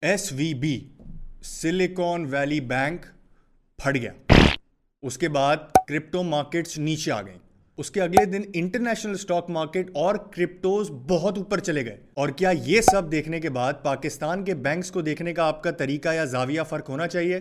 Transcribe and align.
S 0.00 0.32
V 0.32 0.54
B 0.54 0.88
Silicon 1.44 2.26
Valley 2.30 2.60
bank 2.60 3.00
پھٹ 3.78 3.94
گیا۔ 3.94 4.12
اس 5.02 5.18
کے 5.18 5.28
بعد 5.28 5.56
کرپٹو 5.88 6.22
مارکیٹس 6.22 6.78
نیچے 6.78 7.12
آ 7.12 7.22
گئیں۔ 7.22 7.38
اس 7.76 7.90
کے 7.90 8.02
اگلے 8.02 8.24
دن 8.24 8.42
انٹرنیشنل 8.54 9.16
سٹاک 9.16 9.50
مارکیٹ 9.50 9.90
اور 9.94 10.14
کرپٹوز 10.14 10.90
بہت 10.90 11.38
اوپر 11.38 11.58
چلے 11.58 11.84
گئے۔ 11.84 11.96
اور 12.14 12.28
کیا 12.28 12.50
یہ 12.50 12.80
سب 12.80 13.12
دیکھنے 13.12 13.40
کے 13.40 13.50
بعد 13.50 13.72
پاکستان 13.82 14.44
کے 14.44 14.54
بینکس 14.54 14.90
کو 14.90 15.00
دیکھنے 15.00 15.34
کا 15.34 15.44
آپ 15.44 15.62
کا 15.62 15.70
طریقہ 15.70 16.14
یا 16.14 16.24
زاویہ 16.24 16.60
فرق 16.68 16.88
ہونا 16.88 17.08
چاہیے؟ 17.08 17.40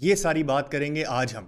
یہ 0.00 0.14
ساری 0.14 0.42
بات 0.42 0.72
کریں 0.72 0.94
گے 0.94 1.04
آج 1.06 1.36
ہم۔ 1.36 1.44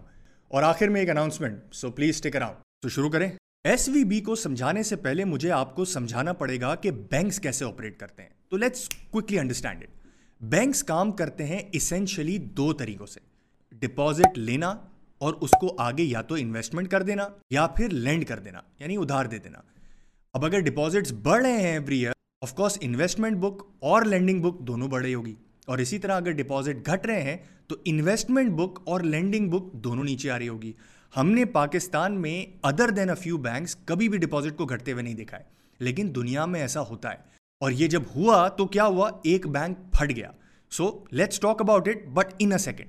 اور 0.48 0.62
آخر 0.62 0.88
میں 0.88 1.00
ایک 1.00 1.10
announcement 1.10 1.58
so 1.72 1.90
please 1.90 2.20
take 2.22 2.36
around 2.36 2.56
تو 2.82 2.88
شروع 2.88 3.10
کریں۔ 3.10 3.30
ایس 3.68 3.88
وی 3.88 4.04
بی 4.04 4.20
کو 4.20 4.34
سمجھانے 4.34 4.82
سے 4.82 4.96
پہلے 4.96 5.24
مجھے 5.24 5.50
آپ 5.50 5.76
کو 5.76 5.84
سمجھانا 5.84 6.32
پڑے 6.32 6.60
گا 6.60 6.74
کہ 6.74 6.90
بینکس 6.90 7.40
کیسے 7.40 7.64
آپریٹ 7.64 7.98
کرتے 7.98 8.22
ہیں۔ 8.22 8.28
تو 8.48 8.56
let's 8.56 8.88
quickly 9.10 9.38
understand 9.38 9.82
it 9.82 10.06
banks 10.40 10.82
کام 10.82 11.12
کرتے 11.12 11.46
ہیں 11.46 11.62
اسینشلی 11.72 12.38
دو 12.38 12.72
طریقوں 12.72 13.06
سے۔ 13.06 13.20
ڈپازٹ 13.72 14.38
لینا 14.38 14.68
اور 15.18 15.34
اس 15.34 15.50
کو 15.60 15.76
آگے 15.78 16.02
یا 16.02 16.22
تو 16.22 16.34
انویسٹمنٹ 16.34 16.88
کر 16.88 17.02
دینا 17.02 17.28
یا 17.50 17.66
پھر 17.66 17.88
لینڈ 17.88 18.26
کر 18.26 18.38
دینا 18.38 18.60
یعنی 18.80 18.96
ادھار 18.96 19.24
دے 19.24 19.38
دینا۔ 19.38 19.58
اب 20.32 20.44
اگر 20.44 20.60
ڈپازٹس 20.60 21.12
بڑھ 21.12 21.42
رہے 21.42 21.60
ہیں 21.60 21.72
every 21.72 21.98
year 21.98 22.12
of 22.42 22.54
course 22.54 22.78
investment 22.80 23.36
book 23.36 23.62
اور 23.78 24.02
لینڈنگ 24.02 24.42
بک 24.42 24.58
دونوں 24.58 24.88
بڑھ 24.88 25.02
رہی 25.02 25.14
ہوگی۔ 25.14 25.34
اور 25.66 25.78
اسی 25.78 25.98
طرح 25.98 26.16
اگر 26.16 26.30
ڈپازٹ 26.30 26.86
گھٹ 26.86 27.06
رہے 27.06 27.22
ہیں، 27.22 27.36
تو 27.66 27.76
انویسٹمنٹ 27.84 28.52
بک 28.52 28.80
اور 28.86 29.00
لینڈنگ 29.00 29.50
بک 29.50 29.72
دونوں 29.72 30.04
نیچے 30.04 30.30
آ 30.30 30.38
رہی 30.38 30.48
ہوگی۔ 30.48 30.72
ہم 31.16 31.30
نے 31.30 31.44
پاکستان 31.44 32.20
میں 32.20 32.46
other 32.62 32.90
than 32.90 33.08
a 33.08 33.14
few 33.14 33.36
banks 33.36 33.76
کبھی 33.76 34.08
بھی 34.08 34.18
ڈپازٹ 34.18 34.56
کو 34.56 34.66
گھٹتے 34.66 34.92
ہوئے 34.92 35.02
نہیں 35.02 35.14
دیکھا 35.14 35.38
ہے۔ 35.38 35.42
لیکن 35.78 36.12
دنیا 36.14 36.46
میں 36.46 36.60
ایسا 36.60 36.80
ہوتا 36.80 37.10
ہے۔ 37.10 37.16
اور 37.60 37.70
یہ 37.70 37.86
جب 37.86 38.02
ہوا 38.16 38.48
تو 38.48 38.66
کیا 38.66 38.84
ہوا؟ 38.84 39.10
ایک 39.24 39.46
بینک 39.46 39.78
پھٹ 39.92 40.16
گیا۔ 40.16 40.30
So 40.70 41.04
let's 41.10 41.40
talk 41.40 41.62
about 41.62 41.88
it 41.88 42.06
but 42.06 42.26
in 42.38 42.52
a 42.52 42.58
second 42.58 42.88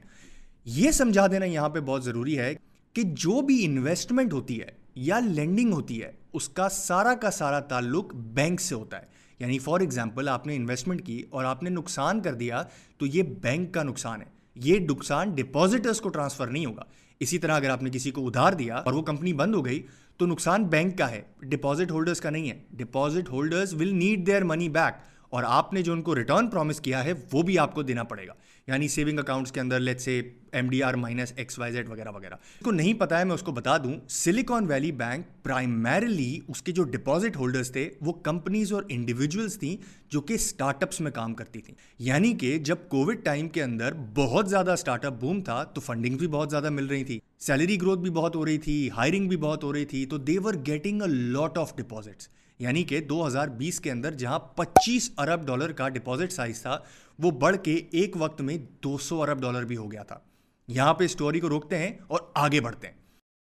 یہ 0.65 0.91
سمجھا 0.91 1.27
دینا 1.27 1.45
یہاں 1.45 1.69
پہ 1.69 1.79
بہت 1.79 2.03
ضروری 2.03 2.39
ہے 2.39 2.55
کہ 2.93 3.01
جو 3.03 3.41
بھی 3.41 3.65
انویسٹمنٹ 3.65 4.33
ہوتی 4.33 4.61
ہے 4.61 4.71
یا 4.95 5.19
لینڈنگ 5.19 5.73
ہوتی 5.73 6.03
ہے، 6.03 6.11
اس 6.33 6.49
کا 6.49 6.69
سارا 6.69 7.13
کا 7.13 7.31
سارا 7.31 7.59
تعلق 7.59 8.15
بینک 8.15 8.61
سے 8.61 8.75
ہوتا 8.75 8.99
ہے۔ 8.99 9.05
یعنی 9.39 9.59
فار 9.59 9.79
ایگزامپل 9.79 10.29
آپ 10.29 10.47
نے 10.47 10.55
انویسٹمنٹ 10.55 11.05
کی 11.05 11.23
اور 11.29 11.43
آپ 11.43 11.63
نے 11.63 11.69
نقصان 11.69 12.21
کر 12.21 12.33
دیا 12.33 12.63
تو 12.97 13.05
یہ 13.05 13.23
بینک 13.23 13.73
کا 13.73 13.83
نقصان 13.83 14.21
ہے۔ 14.21 14.25
یہ 14.55 14.79
نقصان 14.79 15.29
ڈپازٹرس 15.29 16.01
کو 16.01 16.09
ٹرانسفر 16.09 16.47
نہیں 16.47 16.65
ہوگا۔ 16.65 16.83
اسی 17.19 17.37
طرح 17.37 17.55
اگر 17.55 17.69
آپ 17.69 17.83
نے 17.83 17.89
کسی 17.89 18.11
کو 18.11 18.27
ادھار 18.27 18.53
دیا 18.53 18.75
اور 18.75 18.93
وہ 18.93 19.01
کمپنی 19.01 19.33
بند 19.33 19.55
ہو 19.55 19.65
گئی، 19.65 19.83
تو 20.17 20.25
نقصان 20.25 20.63
بینک 20.63 20.97
کا 20.97 21.11
ہے 21.11 21.21
ڈپازٹ 21.41 21.91
ہولڈرس 21.91 22.21
کا 22.21 22.29
نہیں 22.29 22.49
ہے۔ 22.49 22.59
Deposit 22.71 23.29
holders 23.29 23.73
will 23.73 23.93
need 23.95 24.27
their 24.27 24.43
money 24.43 24.69
back 24.69 24.93
اور 25.29 25.43
آپ 25.47 25.73
نے 25.73 25.81
جو 25.81 25.93
ان 25.93 26.01
کو 26.01 26.15
ریٹرن 26.15 26.47
پرومس 26.47 26.79
کیا 26.79 27.03
ہے، 27.03 27.13
وہ 27.33 27.41
بھی 27.41 27.59
آپ 27.59 27.75
کو 27.75 27.81
دینا 27.81 28.03
پڑے 28.03 28.27
گا۔ 28.27 28.33
یعنی 28.69 28.87
سیونگ 28.87 29.19
اکاؤنٹس 29.19 29.51
کے 29.51 29.59
اندر 29.59 29.79
let 29.79 30.01
say 30.01 30.21
M 30.51 30.69
D 30.69 30.81
R 30.83 30.93
minus 30.93 31.33
X 31.35 31.59
Y 31.59 31.73
Z 31.73 31.89
وغیرہ 31.89 32.11
وغیرہ. 32.11 32.33
اس 32.33 32.65
کو 32.65 32.71
نہیں 32.71 32.93
پتا 32.93 33.19
ہے، 33.19 33.23
میں 33.23 33.33
اس 33.33 33.41
کو 33.41 33.51
بتا 33.51 33.77
دوں. 33.77 33.93
سلیکان 34.09 34.65
ویلی 34.67 34.91
بینک 34.91 35.25
پرائمریلی 35.43 36.39
اس 36.47 36.61
کے 36.61 36.71
جو 36.71 36.83
ڈپازٹ 36.83 37.37
ہولڈرس 37.37 37.71
تھے، 37.71 37.89
وہ 38.01 38.13
کمپنیز 38.23 38.73
اور 38.73 38.83
انڈیویجولس 38.89 39.57
تھیں 39.59 39.75
جو 40.09 40.21
کہ 40.21 40.33
اسٹارٹ 40.33 40.83
اپس 40.83 41.01
میں 41.01 41.11
کام 41.11 41.33
کرتی 41.33 41.61
تھیں. 41.61 41.75
یعنی 41.99 42.33
کہ 42.33 42.57
جب 42.59 42.87
کووڈ 42.89 43.23
ٹائم 43.23 43.49
کے 43.49 43.63
اندر 43.63 43.93
بہت 44.15 44.49
زیادہ 44.49 44.71
اسٹارٹ 44.71 45.05
اپ 45.05 45.19
بوم 45.21 45.41
تھا، 45.41 45.63
تو 45.63 45.81
فنڈنگ 45.81 46.17
بھی 46.17 46.27
بہت 46.27 46.51
زیادہ 46.51 46.69
مل 46.69 46.85
رہی 46.85 47.03
تھی. 47.03 47.19
سیلری 47.39 47.81
گروتھ 47.81 47.99
بھی 47.99 48.09
بہت 48.09 48.35
ہو 48.35 48.45
رہی 48.45 48.57
تھی 48.57 48.89
ہائرنگ 48.89 49.27
بھی 49.27 49.37
بہت 49.37 49.63
ہو 49.63 49.73
رہی 49.73 49.85
تھی، 49.85 50.05
تو 50.05 50.17
they were 50.17 50.53
getting 50.67 51.01
a 51.01 51.07
lot 51.07 51.57
of 51.57 51.75
deposits 51.75 52.27
یعنی 52.59 52.83
کہ 52.83 53.01
دو 53.01 53.27
ہزار 53.27 53.47
بیس 53.47 53.79
کے 53.79 53.91
اندر 53.91 54.13
جہاں 54.13 54.39
پچیس 54.39 55.11
ارب 55.17 55.47
ڈالر 55.47 55.71
کا 55.71 55.89
ڈپازٹ 55.89 56.31
سائز 56.31 56.61
تھا، 56.61 56.79
وہ 57.19 57.31
بڑھ 57.31 57.57
کے 57.63 57.81
ایک 57.91 58.15
وقت 58.19 58.41
میں 58.41 58.57
دو 58.83 58.97
سو 58.97 59.21
ارب 59.23 59.41
ڈالر 59.41 59.63
بھی 59.63 59.77
ہو 59.77 59.91
گیا 59.91 60.03
تھا۔ 60.03 60.19
یہاں 60.67 60.93
پہ 60.93 61.03
اسٹوری 61.03 61.39
کو 61.39 61.49
روکتے 61.49 61.77
ہیں 61.77 61.93
اور 62.07 62.19
آگے 62.33 62.61
بڑھتے 62.61 62.87
ہیں۔ 62.87 62.93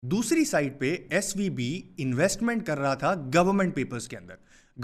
دوسری 0.02 0.44
سائڈ 0.44 0.78
پہ 0.78 0.96
ایس 1.10 1.36
وی 1.36 1.50
بی 1.50 1.82
انویسٹمنٹ 1.96 2.66
کر 2.66 2.78
رہا 2.78 2.94
تھا 2.94 3.14
گورنمنٹ 3.34 3.74
پیپرز 3.74 4.08
کے 4.08 4.16
اندر۔ 4.16 4.34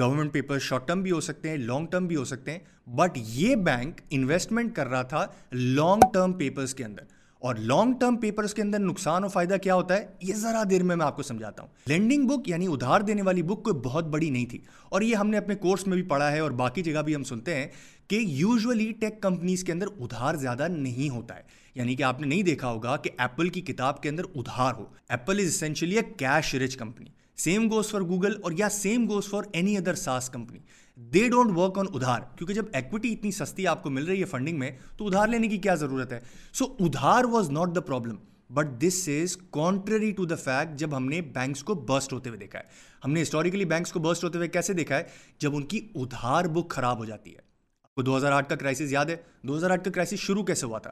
گورنمنٹ 0.00 0.32
پیپر 0.32 0.58
شارٹ 0.58 0.86
ٹرم 0.88 1.02
بھی 1.02 1.10
ہو 1.10 1.20
سکتے 1.20 1.50
ہیں 1.50 1.56
لانگ 1.56 1.86
ٹرم 1.86 2.06
بھی 2.06 2.16
ہو 2.16 2.24
سکتے 2.24 2.52
ہیں۔ 2.52 2.58
بٹ 2.86 3.10
یہ 3.16 3.56
بینک 3.56 4.00
انویسٹمنٹ 4.10 4.76
کر 4.76 4.86
رہا 4.86 5.02
تھا 5.02 5.26
لانگ 5.52 6.00
ٹرم 6.12 6.32
پیپرز 6.32 6.74
کے 6.74 6.84
اندر۔ 6.84 7.02
اور 7.38 7.54
لانگ 7.54 7.92
ٹرم 8.00 8.16
پیپرز 8.16 8.54
کے 8.54 8.62
اندر 8.62 8.78
نقصان 8.78 9.24
و 9.24 9.28
فائدہ 9.28 9.56
کیا 9.62 9.74
ہوتا 9.74 9.96
ہے؟ 9.96 10.06
یہ 10.22 10.34
ذرا 10.34 10.62
دیر 10.70 10.82
میں 10.82 10.96
میں 10.96 11.06
آپ 11.06 11.16
کو 11.16 11.22
سمجھاتا 11.22 11.62
ہوں۔ 11.62 11.70
لینڈنگ 11.86 12.26
بک 12.26 12.48
یعنی 12.48 12.66
ادھار 12.66 13.00
دینے 13.00 13.22
والی 13.22 13.42
بک 13.42 13.62
کوئی 13.62 13.80
بہت 13.80 14.04
بڑی 14.04 14.30
نہیں 14.30 14.46
تھی۔ 14.46 14.58
اور 14.88 15.00
یہ 15.00 15.16
ہم 15.16 15.30
نے 15.30 15.36
اپنے 15.36 15.54
کورس 15.54 15.86
میں 15.86 15.94
بھی 15.94 16.08
پڑھا 16.08 16.32
ہے 16.32 16.38
اور 16.38 16.50
باقی 16.50 16.82
جگہ 16.82 17.00
بھی 17.00 17.14
ہم 17.14 17.24
سنتے 17.24 17.54
ہیں 17.54 17.66
کہ 18.08 18.16
یوزولی 18.16 18.92
ٹیک 18.92 19.20
کمپنیز 19.20 19.64
کے 19.64 19.72
اندر 19.72 19.86
ادھار 20.00 20.34
زیادہ 20.34 20.68
نہیں 20.68 21.10
ہوتا 21.10 21.36
ہے۔ 21.36 21.42
یعنی 21.74 21.94
کہ 21.94 22.02
آپ 22.02 22.20
نے 22.20 22.26
نہیں 22.26 22.42
دیکھا 22.42 22.68
ہوگا 22.68 22.96
کہ 22.96 23.10
ایپل 23.18 23.48
کی 23.48 23.60
کتاب 23.60 24.02
کے 24.02 24.08
اندر 24.08 24.22
ادھار 24.34 24.74
ہو۔ 24.74 24.84
Apple 25.08 25.38
is 25.38 25.46
essentially 25.46 25.96
a 25.96 26.02
cash 26.16 26.54
rich 26.54 26.76
company 26.76 27.06
same 27.36 27.70
goes 27.70 27.90
for 27.90 28.00
Google 28.00 28.32
اور 28.42 28.52
یا 28.58 28.68
same 28.68 29.08
goes 29.08 29.28
for 29.28 29.42
any 29.52 29.76
other 29.76 29.94
SaaS 29.94 30.30
company 30.30 30.58
they 30.96 31.28
don't 31.28 31.58
work 31.58 31.78
on 31.78 31.86
ادھار 31.94 32.20
کیونکہ 32.36 32.54
جب 32.54 32.64
ایکوٹی 32.72 33.12
اتنی 33.12 33.30
سستی 33.30 33.66
آپ 33.66 33.82
کو 33.82 33.90
مل 33.90 34.04
رہی 34.04 34.20
ہے 34.20 34.24
فنڈنگ 34.24 34.58
میں، 34.58 34.70
تو 34.96 35.06
ادھار 35.06 35.28
لینے 35.28 35.48
کی 35.48 35.58
کیا 35.58 35.74
ضرورت 35.74 36.12
ہے؟ 36.12 36.20
So 36.52 36.64
Aadhaar 36.80 37.24
was 37.24 37.50
not 37.50 37.74
the 37.74 37.80
problem 37.80 38.16
but 38.50 38.66
this 38.80 39.08
is 39.08 39.36
contrary 39.50 40.12
to 40.12 40.24
the 40.24 40.34
fact 40.34 40.78
جب 40.78 40.96
ہم 40.96 41.08
نے 41.08 41.20
بینکس 41.20 41.62
کو 41.62 41.74
برسٹ 41.74 42.12
ہوتے 42.12 42.28
ہوئے 42.28 42.38
دیکھا 42.38 42.58
ہے۔ 42.58 42.64
ہم 43.04 43.12
نے 43.12 43.22
ہسٹوریکلی 43.22 43.64
بینکس 43.64 43.92
کو 43.92 44.00
برسٹ 44.00 44.24
ہوتے 44.24 44.38
ہوئے 44.38 44.48
کیسے 44.48 44.72
دیکھا 44.72 44.96
ہے؟ 44.96 45.02
جب 45.38 45.56
ان 45.56 45.62
کی 45.62 45.88
ادھار 45.94 46.44
بک 46.44 46.70
خراب 46.70 46.98
ہو 46.98 47.04
جاتی 47.04 47.30
ہے۔ 47.30 47.40
آپ 47.84 47.94
کو 47.94 48.02
دو 48.02 48.16
ہزار 48.16 48.32
آٹھ 48.32 48.48
کا 48.48 48.56
کرائسس 48.56 48.92
یاد 48.92 49.06
ہے؟ 49.06 49.16
دو 49.42 49.56
ہزار 49.56 49.70
آٹھ 49.70 49.84
کا 49.84 49.90
کرائسس 49.90 50.18
شروع 50.18 50.44
کیسے 50.44 50.66
ہوا 50.66 50.78
تھا؟ 50.78 50.90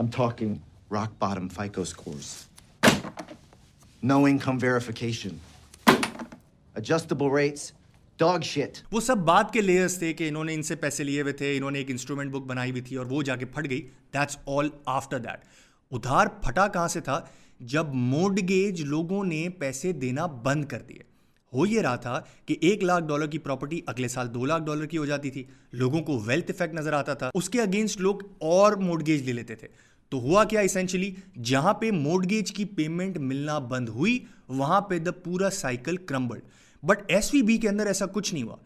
I'm 0.00 0.10
talking 0.20 0.54
rock 0.92 1.12
bottom 1.22 1.48
FICO 1.48 1.84
scores. 1.84 2.28
No 4.02 4.16
income 4.26 4.58
verification. 4.58 5.38
Adjustable 6.74 7.30
rates. 7.30 7.72
Dog 8.22 8.34
shit. 8.34 8.70
وہ 8.92 9.00
سب 9.00 9.18
بات 9.18 9.52
کے 9.52 9.60
لیئرس 9.60 9.98
تھے 9.98 10.12
کہ 10.12 10.28
انہوں 10.28 10.44
نے 10.44 10.54
ان 10.54 10.62
سے 10.62 10.76
پیسے 10.76 11.04
لیے 11.04 11.22
ہوئے 11.22 11.32
تھے، 11.32 11.56
انہوں 11.56 11.70
نے 11.70 11.78
ایک 11.78 11.90
انسٹرومنٹ 11.90 12.30
بک 12.30 12.42
بنائی 12.42 12.70
ہوئی 12.70 12.82
تھی 12.82 12.96
اور 12.96 13.06
وہ 13.06 13.22
جا 13.22 13.36
کے 13.36 13.44
پھٹ 13.44 13.70
گئی۔ 13.70 13.88
دیٹس 14.14 14.38
آل 14.46 14.68
آفٹر 14.86 15.18
دیٹ 15.18 15.44
ادھار 15.90 16.26
پھٹا 16.26 16.68
کہاں 16.68 16.88
سے 16.88 17.00
تھا؟ 17.00 17.20
جب 17.60 17.86
موڈگیج 17.92 18.82
لوگوں 18.82 19.24
نے 19.24 19.48
پیسے 19.48 19.92
دینا 19.92 20.26
بند 20.26 20.64
کر 20.64 20.82
دیے۔ 20.82 20.98
ہو 21.52 21.66
یہ 21.66 21.80
رہا 21.80 21.96
تھا 21.96 22.20
کہ 22.46 22.56
ایک 22.60 22.84
لاکھ 22.84 23.04
ڈالر 23.04 23.26
کی 23.26 23.38
پراپرٹی 23.38 23.80
اگلے 23.86 24.08
سال 24.08 24.34
دو 24.34 24.44
لاکھ 24.44 24.64
ڈالر 24.64 24.86
کی 24.86 24.98
ہو 24.98 25.04
جاتی 25.04 25.30
تھی۔ 25.30 25.44
لوگوں 25.72 26.00
کو 26.00 26.20
ویلتھ 26.20 26.50
افیکٹ 26.50 26.74
نظر 26.74 26.92
آتا 26.92 27.14
تھا۔ 27.14 27.30
اس 27.34 27.50
کے 27.50 27.60
اگینسٹ 27.60 28.00
لوگ 28.00 28.16
اور 28.38 28.72
موڈگیج 28.72 29.22
لے 29.22 29.32
لیتے 29.32 29.54
تھے۔ 29.54 29.68
تو 30.08 30.18
ہوا 30.18 30.44
کیا 30.44 30.60
اسینشلی 30.60 31.14
جہاں 31.42 31.74
پہ 31.74 31.90
موڈگیج 31.90 32.52
کی 32.52 32.64
پیمنٹ 32.64 33.18
ملنا 33.18 33.58
بند 33.58 33.88
ہوئی، 33.88 34.18
وہاں 34.48 34.80
پہ 34.80 34.98
دا 34.98 35.10
پورا 35.10 35.50
cycle 35.50 35.96
crumbled 35.96 36.42
but 36.86 36.98
S 37.08 37.34
V 37.34 37.42
B 37.42 37.56
کے 37.56 37.68
اندر 37.68 37.86
ایسا 37.86 38.06
کچھ 38.06 38.34
نہیں 38.34 38.44
ہوا۔ 38.44 38.56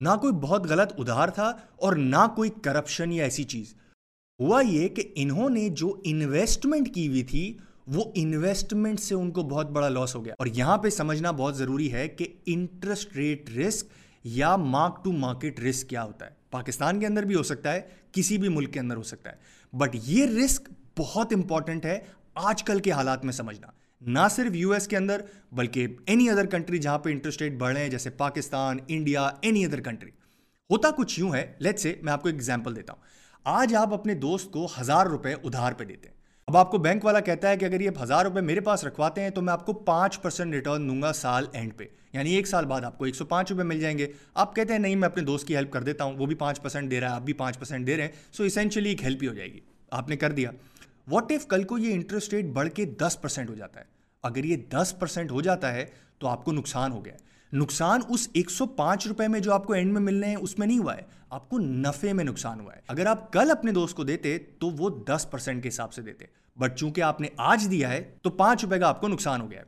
نہ 0.00 0.08
کوئی 0.20 0.32
بہت 0.32 0.66
غلط 0.66 0.92
ادھار 0.98 1.28
تھا 1.28 1.52
اور 1.76 1.96
نہ 1.96 2.26
کوئی 2.36 2.50
کرپشن 2.62 3.12
یا 3.12 3.24
ایسی 3.24 3.44
چیز۔ 3.44 3.74
ہوا 4.40 4.60
یہ 4.60 4.88
کہ 4.88 5.02
انہوں 5.14 5.50
نے 5.50 5.68
جو 5.68 6.00
انویسٹمنٹ 6.04 6.94
کی 6.94 7.08
ہوئی 7.08 7.22
تھی، 7.22 7.56
وہ 7.86 8.04
انویسٹمنٹ 8.14 9.00
سے 9.00 9.14
ان 9.14 9.30
کو 9.30 9.42
بہت 9.42 9.70
بڑا 9.70 9.88
لاس 9.88 10.16
ہو 10.16 10.24
گیا۔ 10.24 10.34
اور 10.38 10.46
یہاں 10.46 10.78
پہ 10.78 10.90
سمجھنا 10.90 11.30
بہت 11.30 11.56
ضروری 11.56 11.92
ہے 11.92 12.08
کہ 12.08 12.28
انٹرسٹ 12.46 13.16
ریٹ 13.16 13.50
رسک 13.50 13.86
یا 14.24 14.56
مارک 14.56 15.04
ٹو 15.04 15.12
مارکیٹ 15.12 15.60
رسک 15.60 15.88
کیا 15.88 16.04
ہوتا 16.04 16.26
ہے۔ 16.26 16.30
پاکستان 16.50 17.00
کے 17.00 17.06
اندر 17.06 17.22
بھی 17.22 17.34
ہو 17.34 17.42
سکتا 17.42 17.72
ہے، 17.72 17.80
کسی 18.12 18.38
بھی 18.38 18.48
ملک 18.48 18.72
کے 18.72 18.80
اندر 18.80 18.96
ہو 18.96 19.02
سکتا 19.02 19.30
ہے۔ 19.30 19.36
بٹ 19.76 19.90
یہ 19.94 20.26
رسک 20.26 20.70
بہت 20.98 21.32
امپورٹنٹ 21.34 21.86
ہے 21.86 21.98
آج 22.34 22.62
کل 22.62 22.78
کے 22.78 22.90
حالات 22.90 23.24
میں 23.24 23.32
سمجھنا۔ 23.32 23.66
نہ 24.06 24.18
صرف 24.30 24.54
یو 24.54 24.72
ایس 24.72 24.88
کے 24.88 24.96
اندر، 24.96 25.20
بلکہ 25.52 25.86
اینی 26.06 26.30
ادر 26.30 26.46
کنٹری 26.46 26.78
جہاں 26.78 26.98
پہ 26.98 27.10
انٹرسٹ 27.10 27.42
ریٹ 27.42 27.52
بڑھ 27.52 27.72
رہے 27.72 27.82
ہیں، 27.82 27.88
جیسے 27.88 28.10
Pakistan, 28.10 28.76
India 28.88 29.30
any 29.40 29.64
other 29.64 29.80
country 29.80 30.10
ہوتا 30.70 30.90
کچھ 30.90 31.20
یوں 31.20 31.34
ہے 31.34 31.52
لیٹ 31.58 31.80
سے 31.80 31.94
میں 32.02 32.12
آپ 32.12 32.22
کو 32.22 32.28
ایگزامپل 32.28 32.76
دیتا 32.76 32.92
ہوں۔ 32.92 33.02
آج 33.44 33.74
آپ 33.74 33.94
اپنے 33.94 34.14
دوست 34.14 34.52
کو 34.52 34.68
ہزار 34.80 35.06
روپے 35.06 35.32
ادھار 35.32 35.72
پہ 35.72 35.84
دیتے 35.84 36.08
ہیں۔ 36.08 36.16
اب 36.46 36.56
آپ 36.56 36.70
کو 36.70 36.78
بینک 36.78 37.04
والا 37.04 37.20
کہتا 37.20 37.48
ہے 37.48 37.56
کہ 37.56 37.64
اگر 37.64 37.80
یہ 37.80 37.90
ہزار 38.02 38.24
روپے 38.24 38.40
میرے 38.40 38.60
پاس 38.60 38.84
رکھواتے 38.84 39.20
ہیں 39.20 39.30
تو 39.30 39.42
میں 39.42 39.52
آپ 39.52 39.66
کو 39.66 39.72
پانچ 39.72 40.22
پرسینٹ 40.22 40.54
ریٹرن 40.54 40.88
دوں 40.88 41.02
گا 41.02 41.12
سال 41.12 41.46
اینڈ 41.52 41.76
پہ۔ 41.76 41.84
یعنی 42.12 42.34
ایک 42.34 42.46
سال 42.46 42.66
بعد 42.66 42.80
آپ 42.80 42.98
کو 42.98 43.04
ایک 43.04 43.16
سو 43.16 43.24
پانچ 43.24 43.52
روپے 43.52 43.62
مل 43.62 43.80
جائیں 43.80 43.98
گے۔ 43.98 44.06
آپ 44.34 44.56
کہتے 44.56 44.72
ہیں 44.72 44.80
نہیں، 44.80 44.96
میں 44.96 45.08
اپنے 45.08 45.22
دوست 45.22 45.46
کی 45.46 45.56
ہیلپ 45.56 45.72
کر 45.72 45.82
دیتا 45.82 46.04
ہوں، 46.04 46.16
وہ 46.16 46.26
بھی 46.26 46.34
پانچ 46.34 46.62
پرسینٹ 46.62 46.90
دے 46.90 47.00
رہا 47.00 47.08
ہے، 47.08 47.14
آپ 47.14 47.22
بھی 47.22 47.32
پانچ 47.32 47.58
پرسینٹ 47.58 47.86
دے 47.86 47.96
رہے 47.96 48.02
ہیں۔ 48.02 48.10
سو 48.32 48.44
اسینشلی 48.44 48.88
ایک 48.88 49.02
ہیلپ 49.02 49.22
ہی 49.22 49.28
ہو 49.28 49.34
جائے 49.34 49.52
گی۔ 49.52 49.60
آپ 49.90 50.08
نے 50.08 50.16
کر 50.16 50.32
دیا۔ 50.32 50.50
واٹ 51.08 51.32
ایف 51.32 51.46
کل 51.46 51.64
کو 51.64 51.78
یہ 51.78 51.92
انٹرسٹ 51.92 52.32
ریٹ 52.32 52.44
بڑھ 52.44 52.68
کے 52.68 52.84
دس 52.84 53.18
پرسینٹ 53.22 53.50
ہو 53.50 53.54
جاتا 53.54 53.80
ہے؟ 53.80 53.84
اگر 54.22 54.44
یہ 54.44 54.56
دس 54.56 54.94
پرسینٹ 54.98 55.30
ہو 55.30 55.40
جاتا 55.40 55.72
ہے 55.72 55.86
تو 56.18 56.26
آپ 56.26 56.44
کو 56.44 56.52
نقصان 56.52 56.92
ہو 56.92 57.04
گیا 57.04 57.14
ہے۔ 57.14 57.32
نقصان 57.52 58.00
اس 58.08 58.28
ایک 58.32 58.50
سو 58.50 58.66
پانچ 58.66 59.06
روپے 59.06 59.28
میں 59.28 59.40
جو 59.40 59.52
آپ 59.52 59.64
کو 59.64 59.72
اینڈ 59.72 59.92
میں 59.92 60.00
ملنے 60.00 60.26
ہیں، 60.26 60.36
اس 60.36 60.58
میں 60.58 60.66
نہیں 60.66 60.78
ہوا 60.78 60.96
ہے۔ 60.96 61.02
آپ 61.30 61.48
کو 61.48 61.58
نفے 61.58 62.12
میں 62.12 62.24
نقصان 62.24 62.60
ہوا 62.60 62.76
ہے۔ 62.76 62.80
اگر 62.88 63.06
آپ 63.06 63.32
کل 63.32 63.50
اپنے 63.50 63.72
دوست 63.72 63.96
کو 63.96 64.04
دیتے 64.04 64.38
تو 64.38 64.70
وہ 64.70 65.04
دس 65.04 65.26
پرسینٹ 65.30 65.62
کے 65.62 65.68
حساب 65.68 65.92
سے 65.92 66.02
دیتے۔ 66.02 66.24
بٹ 66.58 66.76
چونکہ 66.76 67.00
آپ 67.00 67.20
نے 67.20 67.28
آج 67.36 67.68
دیا 67.70 67.88
ہے 67.88 68.14
تو 68.22 68.30
پانچ 68.30 68.64
روپے 68.64 68.78
کا 68.78 68.88
آپ 68.88 69.00
کو 69.00 69.08
نقصان 69.08 69.40
ہو 69.40 69.50
گیا 69.50 69.60
ہے۔ 69.60 69.64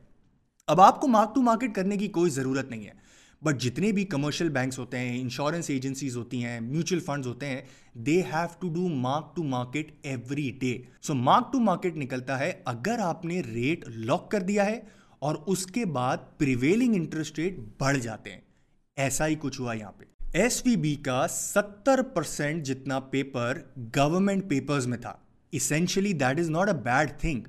اب 0.67 0.81
آپ 0.81 1.01
کو 1.01 1.07
مارک 1.07 1.35
ٹو 1.35 1.41
مارکیٹ 1.41 1.75
کرنے 1.75 1.97
کی 1.97 2.07
کوئی 2.07 2.31
ضرورت 2.31 2.69
نہیں 2.69 2.85
ہے۔ 2.85 3.04
بٹ 3.45 3.59
جتنے 3.61 3.91
بھی 3.91 4.03
کمرشل 4.05 4.49
بینکس 4.49 4.79
ہوتے 4.79 4.99
ہیں 4.99 5.19
انشورنس 5.21 5.69
ایجنسیز 5.69 6.17
ہوتی 6.17 6.43
ہیں 6.43 6.59
میوچل 6.59 6.99
فنڈز 6.99 7.27
ہوتے 7.27 7.45
ہیں 7.45 7.61
they 8.05 8.21
have 8.33 8.47
to 8.59 8.69
do 8.69 8.87
mark 8.97 9.35
to 9.35 9.43
market 9.43 9.91
every 10.03 10.49
day 10.59 10.77
so 11.01 11.13
mark 11.13 11.51
to 11.53 11.59
market 11.59 11.97
نکلتا 11.97 12.39
ہے 12.39 12.51
اگر 12.65 12.99
آپ 12.99 13.25
نے 13.25 13.41
ریٹ 13.41 13.87
لاک 14.05 14.29
کر 14.31 14.41
دیا 14.41 14.65
ہے 14.65 14.79
اور 15.19 15.35
اس 15.45 15.65
کے 15.65 15.85
بعد 15.85 16.17
پریویلنگ 16.37 16.95
انٹرسٹ 16.95 17.39
ریٹ 17.39 17.59
بڑھ 17.79 17.97
جاتے 17.97 18.31
ہیں 18.31 18.39
ایسا 18.97 19.27
ہی 19.27 19.35
کچھ 19.39 19.61
ہوا 19.61 19.73
یہاں 19.73 19.91
پہ 19.91 20.05
ایس 20.33 20.61
وی 20.65 20.75
بی 20.75 20.95
کا 20.95 21.25
ستر 21.27 22.01
پرسینٹ 22.13 22.65
جتنا 22.65 22.99
پیپر 23.09 23.61
گورنمنٹ 23.97 24.49
پیپرز 24.49 24.87
میں 24.87 24.97
تھا 24.97 25.13
essentially 25.53 26.13
that 26.13 26.39
is 26.39 26.49
not 26.49 26.67
a 26.67 26.73
bad 26.83 27.11
thing 27.19 27.43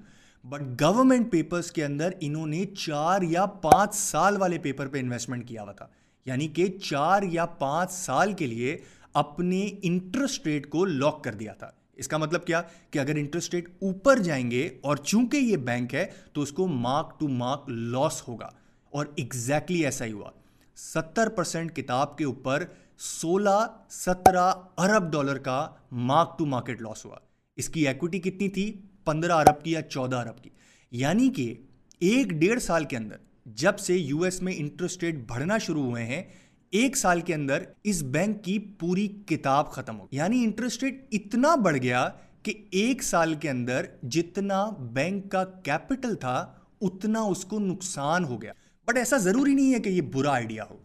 but 0.48 0.82
government 0.82 1.32
papers 1.32 1.72
کے 1.72 1.84
اندر 1.84 2.10
انہوں 2.20 2.46
نے 2.46 2.64
چار 2.66 3.22
یا 3.22 3.46
پانچ 3.46 3.94
سال 3.94 4.37
والے 4.37 4.58
پیپر 4.58 4.87
پہ 4.88 4.98
انویسٹمنٹ 4.98 5.48
کیا 5.48 5.62
ہوا 5.62 5.72
تھا۔ 5.72 5.87
یعنی 6.25 6.48
کہ 6.48 6.66
چار 6.66 7.22
یا 7.22 7.46
پانچ 7.46 7.93
سال 7.93 8.32
کے 8.32 8.46
لیے 8.46 8.78
اپنے 9.12 9.70
انٹرسٹ 9.82 10.46
ریٹ 10.46 10.70
کو 10.70 10.84
لاک 10.84 11.25
کر 11.25 11.34
دیا 11.34 11.52
تھا۔ 11.52 11.70
اس 11.93 12.08
کا 12.08 12.16
مطلب 12.16 12.44
کیا؟ 12.44 12.62
کہ 12.90 12.98
اگر 12.98 13.16
انٹرسٹ 13.16 13.54
ریٹ 13.54 13.69
اوپر 13.82 14.19
جائیں 14.19 14.50
گے 14.50 14.69
اور 14.81 14.96
چونکہ 14.96 15.37
یہ 15.37 15.56
بینک 15.56 15.94
ہے 15.94 16.06
تو 16.32 16.40
اس 16.40 16.52
کو 16.52 16.66
مارک 16.66 17.20
ٹو 17.20 17.28
مارک 17.28 17.69
لاس 17.69 18.28
ہوگا۔ 18.28 18.50
اور 18.90 19.06
ایگزیکٹلی 19.16 19.84
ایسا 19.84 20.04
ہی 20.04 20.12
ہوا۔ 20.12 20.31
ستر 20.76 21.28
پرسینٹ 21.28 21.76
کتاب 21.76 22.19
کے 22.19 22.25
اوپر 22.25 22.64
سولہ 22.99 23.66
سترہ 23.90 24.52
ارب 24.78 25.12
ڈالر 25.12 25.38
کا 25.38 25.69
مارک 25.92 26.38
ٹو 26.38 26.46
مارکیٹ 26.46 26.82
لاس 26.82 27.04
ہوا۔ 27.04 27.16
اس 27.56 27.69
کی 27.69 27.88
ایکوٹی 27.88 28.19
کتنی 28.20 28.49
تھی؟ 28.49 28.86
پندرہ 29.06 29.32
ارب 29.32 29.62
کی 29.62 29.73
یا 29.73 29.82
چودہ 29.82 30.17
ارب 30.17 30.43
کی۔ 30.43 30.50
یعنی 30.91 31.29
کہ 31.29 31.55
ایک 31.99 32.26
ڈیڑھ 32.26 32.62
سال 32.62 32.85
کے 32.85 32.97
اندر 32.97 33.17
جب 33.47 33.79
سے 33.79 33.97
یو 33.97 34.23
ایس 34.23 34.43
میں 34.43 34.53
انٹرسٹ 34.56 35.03
ریٹ 35.03 35.14
بڑھنا 35.26 35.58
شروع 35.58 35.82
ہوئے 35.82 36.05
ہیں، 36.05 36.23
ایک 36.70 36.97
سال 36.97 37.20
کے 37.20 37.35
اندر 37.35 37.62
اس 37.85 38.03
بینک 38.03 38.44
کی 38.44 38.58
پوری 38.58 39.08
کتاب 39.08 39.70
ختم 39.70 40.00
ہو 40.00 40.06
یعنی 40.11 40.44
انٹرسٹ 40.44 40.82
ریٹ 40.82 41.06
اتنا 41.12 41.55
بڑھ 41.55 41.76
گیا 41.76 42.08
کہ 42.43 42.53
ایک 42.70 43.03
سال 43.03 43.35
کے 43.35 43.50
اندر 43.50 43.87
جتنا 44.03 44.70
بینک 44.81 45.31
کا 45.31 45.44
کیپٹل 45.44 46.14
تھا، 46.14 46.52
اتنا 46.81 47.20
اس 47.20 47.44
کو 47.44 47.59
نقصان 47.59 48.25
ہو 48.25 48.43
گیا۔ 48.43 48.52
بٹ 48.87 48.97
ایسا 48.97 49.17
ضروری 49.17 49.55
نہیں 49.55 49.75
ہے 49.75 49.81
کہ 49.81 49.88
یہ 49.88 50.00
برا 50.00 50.31
آئیڈیا 50.31 50.64
ہو۔ 50.70 50.79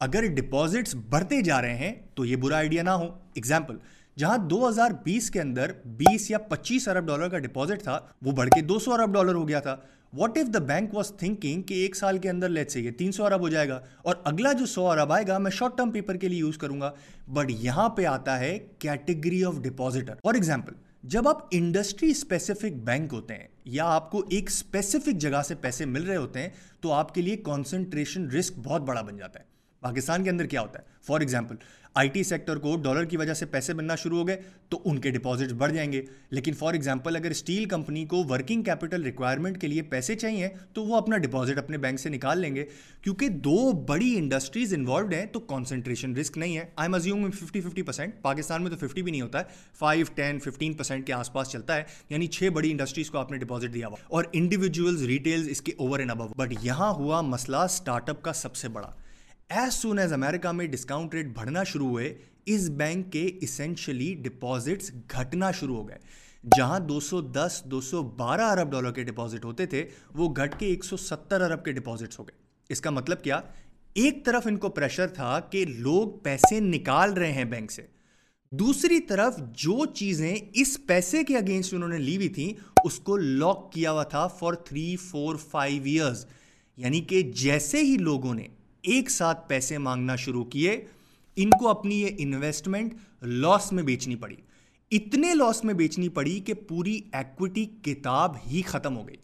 اگر 0.00 0.26
ڈپازٹس 0.26 0.94
بڑھتے 0.94 1.42
جا 1.42 1.62
رہے 1.62 1.76
ہیں 1.76 1.94
تو 2.14 2.24
یہ 2.24 2.36
برا 2.36 2.56
آئیڈیا 2.56 2.82
نہ 2.82 2.90
ہو۔ 2.90 3.18
ایگزامپل 3.34 3.78
جہاں 4.18 4.36
دو 4.50 4.68
ہزار 4.68 4.90
بیس 5.02 5.30
کے 5.30 5.40
اندر 5.40 5.72
بیس 5.98 6.30
یا 6.30 6.38
پچیس 6.48 6.88
ارب 6.88 7.06
ڈالر 7.06 7.28
کا 7.28 7.38
ڈپازٹ 7.38 7.82
تھا، 7.82 7.98
وہ 8.22 8.32
بڑھ 8.32 8.48
کے 8.50 8.60
دو 8.60 8.78
سو 8.78 8.92
ارب 8.92 9.12
ڈالر 9.14 9.34
ہو 9.34 9.46
گیا 9.48 9.60
تھا۔ 9.60 9.76
What 10.12 10.36
if 10.36 10.46
the 10.54 10.58
bank 10.58 10.94
was 10.94 11.12
thinking 11.18 11.62
کہ 11.62 11.74
ایک 11.74 11.96
سال 11.96 12.18
کے 12.18 12.30
اندر 12.30 12.48
لیٹ 12.48 12.70
سے 12.70 12.80
یہ 12.80 12.90
تین 12.98 13.12
سو 13.12 13.24
ارب 13.24 13.40
ہو 13.40 13.48
جائے 13.48 13.68
گا 13.68 13.80
اور 14.02 14.16
اگلا 14.24 14.52
جو 14.52 14.66
سو 14.66 14.88
ارب 14.90 15.12
آئے 15.12 15.26
گا 15.28 15.36
میں 15.38 15.50
شارٹ 15.50 15.76
ٹرم 15.76 15.90
پیپر 15.90 16.16
کے 16.16 16.28
لیے 16.28 16.38
یوز 16.38 16.58
کروں 16.58 16.80
گا۔ 16.80 16.90
بٹ 17.28 17.50
یہاں 17.50 17.88
پہ 17.88 18.04
آتا 18.06 18.38
ہے 18.40 18.58
category 18.78 19.44
of 19.44 19.58
depositor 19.62 20.14
for 20.22 20.34
example 20.34 20.72
جب 21.02 21.28
آپ 21.28 21.46
انڈسٹری 21.50 22.10
اسپیسیفک 22.10 22.76
بینک 22.84 23.12
ہوتے 23.12 23.34
ہیں 23.34 23.46
یا 23.64 23.84
آپ 23.86 24.10
کو 24.10 24.24
ایک 24.30 24.48
اسپیسیفک 24.48 25.20
جگہ 25.20 25.42
سے 25.48 25.54
پیسے 25.54 25.84
مل 25.84 26.02
رہے 26.02 26.16
ہوتے 26.16 26.40
ہیں، 26.40 26.48
تو 26.80 26.92
آپ 26.92 27.14
کے 27.14 27.22
لیے 27.22 27.36
کانسنٹریشن 27.36 28.30
رسک 28.30 28.58
بہت 28.62 28.82
بڑا 28.82 29.00
بن 29.00 29.16
جاتا 29.16 29.40
ہے۔ 29.40 29.57
پاکستان 29.80 30.24
کے 30.24 30.30
اندر 30.30 30.46
کیا 30.46 30.60
ہوتا 30.60 30.78
ہے؟ 30.78 30.84
For 31.02 31.20
example 31.20 31.54
I 31.94 32.08
T 32.08 32.22
sector 32.22 32.56
کو 32.56 32.76
ڈالر 32.76 33.04
کی 33.04 33.16
وجہ 33.16 33.34
سے 33.34 33.46
پیسے 33.46 33.74
بننا 33.74 33.94
شروع 33.94 34.18
ہو 34.18 34.28
گئے 34.28 34.42
تو 34.68 34.80
ان 34.84 34.98
کے 34.98 35.10
ڈپازٹس 35.10 35.52
بڑھ 35.52 35.72
جائیں 35.72 35.92
گے۔ 35.92 36.02
لیکن 36.30 36.52
فار 36.52 36.72
ایگزامپل 36.72 37.16
اگر 37.16 37.30
اسٹیل 37.30 37.64
کمپنی 37.64 38.04
کو 38.04 38.24
ورکنگ 38.28 38.62
کیپٹل 38.62 39.02
ریکوائرمنٹ 39.02 39.60
کے 39.60 39.66
لیے 39.66 39.82
پیسے 39.82 40.14
چاہیے 40.14 40.48
تو 40.72 40.84
وہ 40.84 40.96
اپنا 40.96 41.16
ڈپازٹ 41.16 41.58
اپنے 41.58 41.78
بینک 41.78 42.00
سے 42.00 42.08
نکال 42.08 42.38
لیں 42.40 42.56
گے۔ 42.56 42.64
کیونکہ 43.02 43.28
دو 43.28 43.72
بڑی 43.72 44.18
انڈسٹریز 44.18 44.74
انوالوڈ 44.74 45.14
ہیں 45.14 45.26
تو 45.26 45.40
کانسنٹریشن 45.40 46.16
رسک 46.16 46.38
نہیں 46.38 46.56
ہے۔ 46.56 46.64
I 46.76 46.88
assume 46.88 47.30
fifty 47.30 47.60
fifty 47.60 47.82
percent 47.82 48.12
Pakistan 48.22 48.62
میں 48.62 48.70
تو 48.70 48.88
ففٹی 48.88 49.02
بھی 49.02 49.10
نہیں 49.12 49.22
ہوتا 49.22 49.38
ہے۔ 49.38 49.44
فائیو 49.78 50.06
ٹین 50.14 50.38
ففٹین 50.38 50.72
پرسینٹ 50.72 51.06
کے 51.06 51.12
آس 51.12 51.32
پاس 51.32 51.48
چلتا 51.48 51.76
ہے۔ 51.76 51.82
یعنی 52.10 52.26
چھ 52.26 52.48
بڑی 52.54 52.70
انڈسٹریز 52.70 53.10
کو 53.10 53.18
آپ 53.18 53.32
نے 53.32 53.38
ڈپازٹ 53.38 53.74
دیا 53.74 53.86
ہوا۔ 53.86 53.96
اور 54.08 54.24
انڈیویجولز 54.32 55.02
ریٹیلز 55.02 55.48
اس 55.48 55.62
کے 55.62 55.72
اوور 55.76 55.98
اینڈ 55.98 56.10
ابو 56.10 56.28
بٹ 56.36 56.54
یہاں 56.62 56.92
ہوا 56.92 57.20
مسئلہ 57.20 57.56
اسٹارٹ 57.56 58.10
اپ 58.10 58.22
کا 58.22 58.32
سب 58.32 58.56
سے 58.56 58.68
بڑا۔ 58.68 58.90
ایز 59.50 59.74
سون 59.74 59.98
ایز 59.98 60.12
امیرکا 60.12 60.50
میں 60.52 60.66
ڈسکاؤنٹ 60.66 61.14
ریٹ 61.14 61.26
بڑھنا 61.36 61.62
شروع 61.64 61.88
ہوئے 61.88 62.12
اس 62.46 62.68
بینک 62.70 63.12
کے 63.12 63.24
اسینشلی 63.40 64.12
ڈپازٹس 64.14 64.90
گھٹنا 65.10 65.50
شروع 65.50 65.76
ہو 65.76 65.88
گئے 65.88 65.98
جہاں 66.56 66.78
دو 66.80 66.98
سو 67.00 67.20
دس 67.20 67.62
دو 67.64 67.80
سو 67.80 68.02
بارہ 68.16 68.50
ارب 68.50 68.72
ڈالر 68.72 68.92
کے 68.92 69.04
ڈپازٹ 69.04 69.44
ہوتے 69.44 69.66
تھے 69.66 69.84
وہ 70.14 70.28
گھٹ 70.34 70.58
کے 70.58 70.66
ایک 70.66 70.84
سو 70.84 70.96
ستر 70.96 71.40
ارب 71.40 71.64
کے 71.64 71.72
ڈپازٹس 71.72 72.18
ہو 72.18 72.24
گئے 72.24 72.36
اس 72.70 72.80
کا 72.80 72.90
مطلب 72.90 73.22
کیا 73.22 73.40
ایک 73.94 74.24
طرف 74.24 74.46
ان 74.46 74.56
کو 74.56 74.68
پریشر 74.68 75.06
تھا 75.06 75.38
کہ 75.40 75.64
لوگ 75.68 76.18
پیسے 76.18 76.60
نکال 76.60 77.12
رہے 77.12 77.32
ہیں 77.32 77.44
بینک 77.44 77.72
سے 77.72 77.82
دوسری 78.52 79.00
طرف 79.00 79.38
جو 79.54 79.84
چیزیں 79.94 80.34
اس 80.52 80.78
پیسے 80.86 81.24
کے 81.24 81.36
اگینسٹ 81.36 81.74
انہوں 81.74 81.88
نے 81.88 81.98
لی 81.98 82.16
ہوئی 82.16 82.28
تھیں 82.28 82.52
اس 82.84 82.98
کو 82.98 83.16
لاک 83.16 83.72
کیا 83.72 83.92
ہوا 83.92 84.04
تھا 84.04 84.26
for 84.26 84.54
three 84.64 84.94
four 84.96 85.36
five 85.36 85.82
years 85.84 86.26
یعنی 86.78 87.00
کہ 87.00 87.22
جیسے 87.36 87.80
ہی 87.80 87.96
لوگوں 87.96 88.34
نے 88.34 88.46
ایک 88.90 89.10
ساتھ 89.10 89.48
پیسے 89.48 89.78
مانگنا 89.78 90.16
شروع 90.16 90.44
کیے، 90.44 90.80
ان 91.36 91.50
کو 91.50 91.68
اپنی 91.68 92.00
یہ 92.02 92.16
انویسٹمنٹ 92.18 92.94
لاس 93.22 93.72
میں 93.72 93.82
بیچنی 93.82 94.16
پڑی۔ 94.16 94.36
اتنے 94.90 95.34
لاس 95.34 95.64
میں 95.64 95.74
بیچنی 95.74 96.08
پڑی 96.08 96.38
کہ 96.40 96.54
پوری 96.68 97.00
ایکوٹی 97.12 97.64
کتاب 97.82 98.36
ہی 98.46 98.62
ختم 98.62 98.96
ہو 98.96 99.06
گئی۔ 99.08 99.16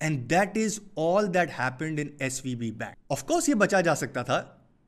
And 0.00 0.30
that 0.30 0.56
is 0.58 0.78
all 0.96 1.32
that 1.34 1.50
happened 1.58 2.00
in 2.00 2.08
S 2.18 2.44
V 2.44 2.54
B 2.54 2.70
bank 2.70 2.96
of 3.10 3.24
course 3.24 3.48
یہ 3.48 3.54
بچا 3.54 3.80
جا 3.80 3.94
سکتا 3.94 4.22
تھا، 4.22 4.42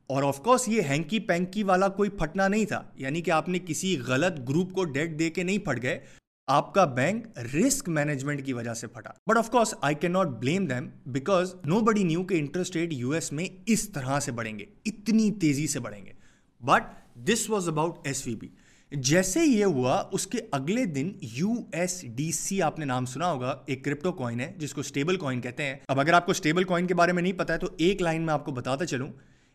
اور 0.07 0.23
آف 0.23 0.43
کورس 0.43 0.69
یہ 0.69 0.83
ہینکی 0.83 1.19
پینکی 1.19 1.63
والا 1.63 1.89
کوئی 1.89 2.11
پھٹنا 2.11 2.49
نہیں 2.49 2.65
تھا۔ 2.65 2.83
یعنی 2.97 3.21
کہ 3.21 3.31
آپ 3.31 3.49
نے 3.49 3.59
کسی 3.59 3.97
غلط 4.07 4.39
گروپ 4.49 4.73
کو 4.73 4.85
ڈیٹ 4.85 5.19
دے 5.19 5.31
کے 5.31 5.43
نہیں 5.43 5.59
پھٹ 5.59 5.83
گئے۔ 5.83 5.99
آپ 6.47 6.75
کا 6.75 6.85
بینک 6.85 7.27
رسک 7.39 7.89
مینجمنٹ 7.89 8.47
کی 8.47 8.53
وجہ 8.53 8.75
سے 8.75 8.87
پھٹا۔ 8.87 9.11
But 9.31 9.37
of 9.37 9.51
course 9.51 9.75
I 9.81 9.95
can 9.95 10.13
not 10.13 10.27
blame 10.27 10.67
them 10.67 10.89
because 11.07 11.55
nobody 11.81 12.03
knew 12.03 12.25
کہ 12.25 12.35
انٹرسٹ 12.35 12.77
ریٹ 12.77 12.93
یو 12.93 13.11
ایس 13.11 13.33
میں 13.33 13.45
اس 13.67 13.89
طرح 13.89 14.21
سے 14.21 14.33
بڑھیں 14.33 14.59
گے، 14.59 14.65
اتنی 14.87 15.33
تیزی 15.33 15.67
سے 15.67 15.81
بڑھیں 15.81 16.07
گے۔ 16.07 16.13
But 16.61 16.83
this 17.15 17.51
was 17.51 17.69
about 17.69 17.99
S 18.05 18.27
V 18.27 18.37
B 18.37 18.49
جیسے 18.91 19.41
یہ 19.45 19.65
ہوا، 19.65 20.05
اس 20.13 20.27
کے 20.27 20.39
اگلے 20.53 20.85
دن 20.85 21.13
یو 21.21 21.53
ایس 21.73 22.05
ڈی 22.17 22.33
سی 22.33 22.63
آپ 22.63 22.79
نے 22.79 22.85
نام 22.85 23.07
سنا 23.07 23.33
ہوگا، 23.33 23.63
ایک 23.67 23.85
کرپٹو 23.85 24.13
کوائن 24.13 24.41
ہے، 24.41 24.55
جس 24.59 24.75
کو 24.75 24.81
اسٹیبل 24.81 25.17
کوائن 25.17 25.41
کہتے 25.41 25.63
ہیں۔ 25.63 25.77
اب 25.89 26.01
اگر 26.01 26.13
آپ 26.13 26.27
کو 26.27 26.31
اسٹیبل 26.31 26.65
کوائن 26.65 26.87
کے 26.87 26.95
بارے 26.95 27.13
میں 27.13 27.23
نہیں 27.23 27.33
پتا 27.33 27.55
ہے 27.55 27.59
تو 27.59 27.67
ایک 27.77 28.03
لائن 28.03 28.23
میں 28.23 28.35
آپ 28.35 28.45
کو 28.45 28.53
بتاتا 28.53 28.87
چلوں۔ 28.87 29.09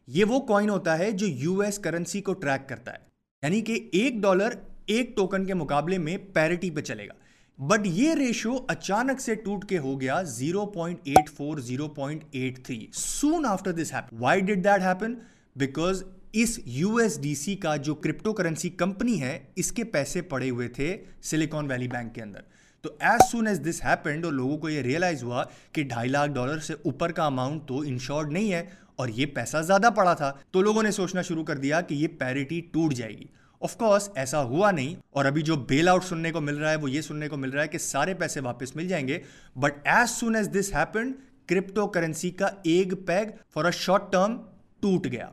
یہ 0.08 0.26
وہ 0.26 0.40
کوائن 0.40 0.70
ہوتا 0.70 1.00
ہے 1.00 1.12
جو 1.12 1.28
یو 1.28 1.60
ایس 1.60 1.80
کرنسی 1.80 2.22
کو 2.22 2.34
ٹریک 2.34 2.70
کرتا 2.70 2.92
ہے۔ 2.92 2.98
یعنی 3.42 3.62
کہ 3.62 3.90
ایک 3.92 4.14
ڈالر 4.14 4.50
ایک 4.88 5.16
ٹوکن 5.16 5.46
کے 5.46 5.54
مقابلے 5.54 5.98
میں 5.98 6.18
پیرٹی 6.34 6.70
پہ 6.72 6.82
چلے 6.82 7.08
گا۔ 7.08 7.14
بٹ 7.60 7.86
یہ 7.86 8.14
ریشو 8.16 8.58
اچانک 8.68 9.22
سے 9.22 9.36
ٹوٹ 9.36 9.66
کے 9.66 9.78
ہو 9.78 10.00
گیا 10.02 10.22
0.84 10.30 11.60
0.83 11.62 12.86
soon 12.94 13.46
after 13.46 13.72
this 13.72 13.94
happen 13.94 14.18
why 14.20 14.42
did 14.42 14.64
that 14.64 14.82
happen? 14.82 15.16
Because 15.56 16.04
us 16.34 16.60
U 16.66 16.96
S 16.96 17.20
D 17.22 17.34
C 17.36 17.56
کا 17.56 17.76
جو 17.76 17.96
کرپٹو 17.96 18.34
کرنسی 18.34 18.70
کمپنی 18.70 19.22
ہے، 19.22 19.40
اس 19.56 19.72
کے 19.72 19.84
پیسے 19.84 20.22
پڑے 20.24 20.50
ہوئے 20.50 20.68
تھے 20.68 20.96
سلیکون 21.22 21.72
ویلی 21.72 21.88
بینک 21.88 22.16
کے 22.16 22.22
اندر۔ 22.22 22.42
تو 22.84 22.90
as 23.00 23.30
soon 23.32 23.48
as 23.48 23.62
this 23.62 23.84
happened 23.84 24.26
اور 24.26 24.34
لوگوں 24.34 24.58
کو 24.58 24.70
یہ 24.70 24.82
ریئلائز 24.82 25.24
ہوا 25.24 25.44
کہ 25.72 25.84
ڈھائی 25.84 26.10
لاکھ 26.10 26.32
ڈالر 26.32 26.60
سے 26.60 26.74
اوپر 26.74 27.12
کا 27.12 27.26
اماؤنٹ 27.26 27.68
تو 27.68 27.80
انشورڈ 27.80 28.32
نہیں 28.32 28.52
ہے، 28.54 28.64
اور 28.96 29.08
یہ 29.08 29.26
پیسہ 29.26 29.58
زیادہ 29.58 29.90
پڑا 29.96 30.14
تھا۔ 30.14 30.32
تو 30.52 30.62
لوگوں 30.62 30.84
نے 30.84 30.92
سوچنا 30.92 31.22
شروع 31.22 31.44
کر 31.44 31.58
دیا 31.58 31.82
کہ 31.82 31.96
یہ 31.96 32.08
پیرٹی 32.20 32.62
ٹوٹ 32.72 32.94
جائے 32.94 33.18
گی۔ 33.18 33.26
آف 33.62 33.78
کورس 33.78 34.10
ایسا 34.16 34.44
ہوا 34.44 34.72
نہیں 34.72 34.96
اور 35.10 35.26
ابھی 35.26 35.42
جو 35.42 35.56
بیل 35.56 35.90
آؤٹ 35.90 36.04
سننے 36.04 36.32
کو 36.32 36.42
مل 36.42 36.58
رہا 36.58 36.72
ہے، 36.72 36.76
وہ 36.76 36.92
یہ 36.92 37.02
سننے 37.02 37.28
کو 37.28 37.38
مل 37.38 37.50
رہا 37.50 37.64
ہے 37.64 37.68
کہ 37.68 37.78
سارے 37.78 38.14
پیسے 38.14 38.40
واپس 38.40 38.76
مل 38.76 38.88
جائیں 38.88 39.08
گے۔ 39.08 39.20
But 39.56 39.74
as 39.84 40.10
soon 40.10 40.36
as 40.36 40.50
this 40.50 40.76
happened 40.76 41.14
crypto 41.46 41.88
currency 41.88 42.32
کا 42.32 42.50
ایک 42.64 42.94
peg 43.06 43.26
for 43.54 43.66
a 43.66 43.72
short 43.72 44.12
term 44.12 44.38
ٹوٹ 44.80 45.08
گیا۔ 45.12 45.30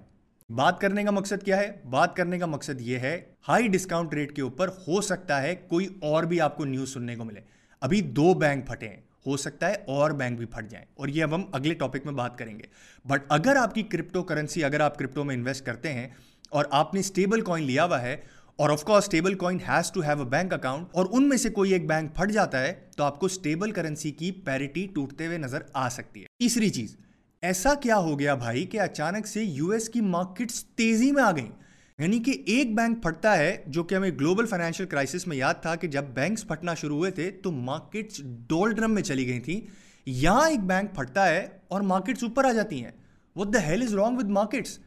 بات 0.51 0.81
کرنے 0.81 1.05
کا 1.05 1.11
مقصد 1.11 1.45
کیا 1.45 1.57
ہے؟ 1.57 1.71
بات 1.91 2.17
کرنے 2.17 2.39
کا 2.39 2.47
مقصد 2.47 2.81
یہ 2.81 2.99
ہے 2.99 3.25
ہائی 3.49 3.69
ڈسکاؤنٹ 3.69 4.15
ریٹ 4.15 4.37
کے 4.37 4.43
اوپر 4.43 4.69
ہو 4.69 5.01
سکتا 5.01 5.43
ہے 5.43 5.55
کوئی 5.55 5.89
اور 6.01 6.23
بھی 6.23 6.41
آپ 6.41 6.57
کو 6.57 6.65
نیوز 6.65 6.95
سننے 6.95 7.17
کو 7.17 7.25
ملے۔ 7.25 7.41
ابھی 7.81 8.01
دو 8.01 8.35
بینک 8.35 8.67
پھٹے 8.67 8.89
ہیں، 8.89 9.01
ہو 9.27 9.37
سکتا 9.37 9.69
ہے 9.69 9.75
اور 9.87 10.11
بینک 10.11 10.39
بھی 10.39 10.47
پھٹ 10.47 10.71
جائیں۔ 10.71 10.87
اور 10.95 11.09
یہ 11.09 11.23
اب 11.23 11.35
ہم 11.35 11.43
اگلے 11.53 11.75
ٹاپک 11.75 12.05
میں 12.05 12.13
بات 12.13 12.39
کریں 12.39 12.59
گے۔ 12.59 12.65
بٹ 13.05 13.23
اگر 13.29 13.57
آپ 13.57 13.75
کی 13.75 13.83
کرپٹو 13.83 14.23
کرنسی 14.23 14.65
اگر 14.65 14.81
آپ 14.81 14.99
کرپٹو 14.99 15.25
میں 15.25 15.35
انویسٹ 15.35 15.67
کرتے 15.67 15.93
ہیں 15.93 16.09
اور 16.55 16.65
آپ 16.71 16.95
نے 16.95 17.01
اسٹیبل 17.01 17.41
کوائن 17.41 17.65
لیا 17.65 17.85
ہوا 17.85 18.03
ہے 18.03 18.17
اور 18.57 18.71
of 18.71 18.85
course 18.85 19.05
stable 19.05 19.35
coin 19.35 19.59
has 19.69 19.93
to 19.93 20.01
have 20.01 20.19
a 20.19 20.25
bank 20.25 20.53
account 20.53 20.87
اور 20.93 21.07
ان 21.11 21.29
میں 21.29 21.37
سے 21.37 21.49
کوئی 21.49 21.73
ایک 21.73 21.87
بینک 21.87 22.15
پھٹ 22.15 22.31
جاتا 22.31 22.61
ہے 22.61 22.73
تو 22.97 23.05
آپ 23.05 23.21
کو 23.21 23.27
اسٹیبل 23.27 23.71
کرنسی 23.71 24.11
کی 24.11 24.31
پیرٹی 24.31 24.87
ٹوٹتے 24.95 25.27
ہوئے 25.27 25.39
نظر 25.39 25.59
آ 25.73 25.89
سکتی 25.89 26.21
ہے۔ 26.21 26.27
تیسری 26.39 26.71
چیز، 26.71 26.97
ایسا 27.43 27.75
کیا 27.75 27.97
ہو 27.97 28.19
گیا 28.19 28.35
بھائی 28.35 28.65
کہ 28.65 28.81
اچانک 28.81 29.27
سے 29.27 29.45
یو 29.45 29.69
ایس 29.69 29.89
کی 29.89 30.01
مارکیٹس 30.01 30.65
تیزی 30.65 31.13
میں 31.13 31.23
آ 31.23 31.31
گئیں؟ 31.31 31.51
یعنی 31.99 32.19
کہ 32.19 32.43
ایک 32.47 32.75
بینک 32.75 33.03
پھٹتا 33.03 33.39
ہے 33.39 33.63
جو 33.67 33.83
کہ 33.83 33.95
ہمیں 33.95 34.11
گلوبل 34.11 34.47
فائنینشیل 34.47 34.87
کرائسس 34.87 35.27
میں 35.27 35.37
یاد 35.37 35.55
تھا 35.63 35.75
کہ 35.75 35.89
جب 35.89 36.05
بینکس 36.15 36.47
پھٹنا 36.49 36.75
شروع 36.75 36.97
ہوئے 36.97 37.11
تھے 37.11 37.31
تو 37.31 37.53
مارکیٹس 37.53 38.21
ڈول 38.49 38.73
ڈرم 38.73 38.95
میں 38.95 39.03
چلی 39.03 39.27
گئی 39.27 39.41
تھیں۔ 39.41 39.61
یہاں 40.07 40.51
ایک 40.51 40.61
بینک 40.61 40.95
پھٹتا 40.95 41.29
ہے 41.29 41.49
اور 41.69 41.81
مارکیٹس 41.81 42.23
اوپر 42.23 42.45
آ 42.45 42.53
جاتی 42.53 42.85
ہیں۔ 42.85 42.93
What 43.37 43.55
the 43.55 43.67
hell 43.67 43.83
is 43.83 43.95
wrong 43.95 44.17
with 44.17 44.29
markets 44.29 44.79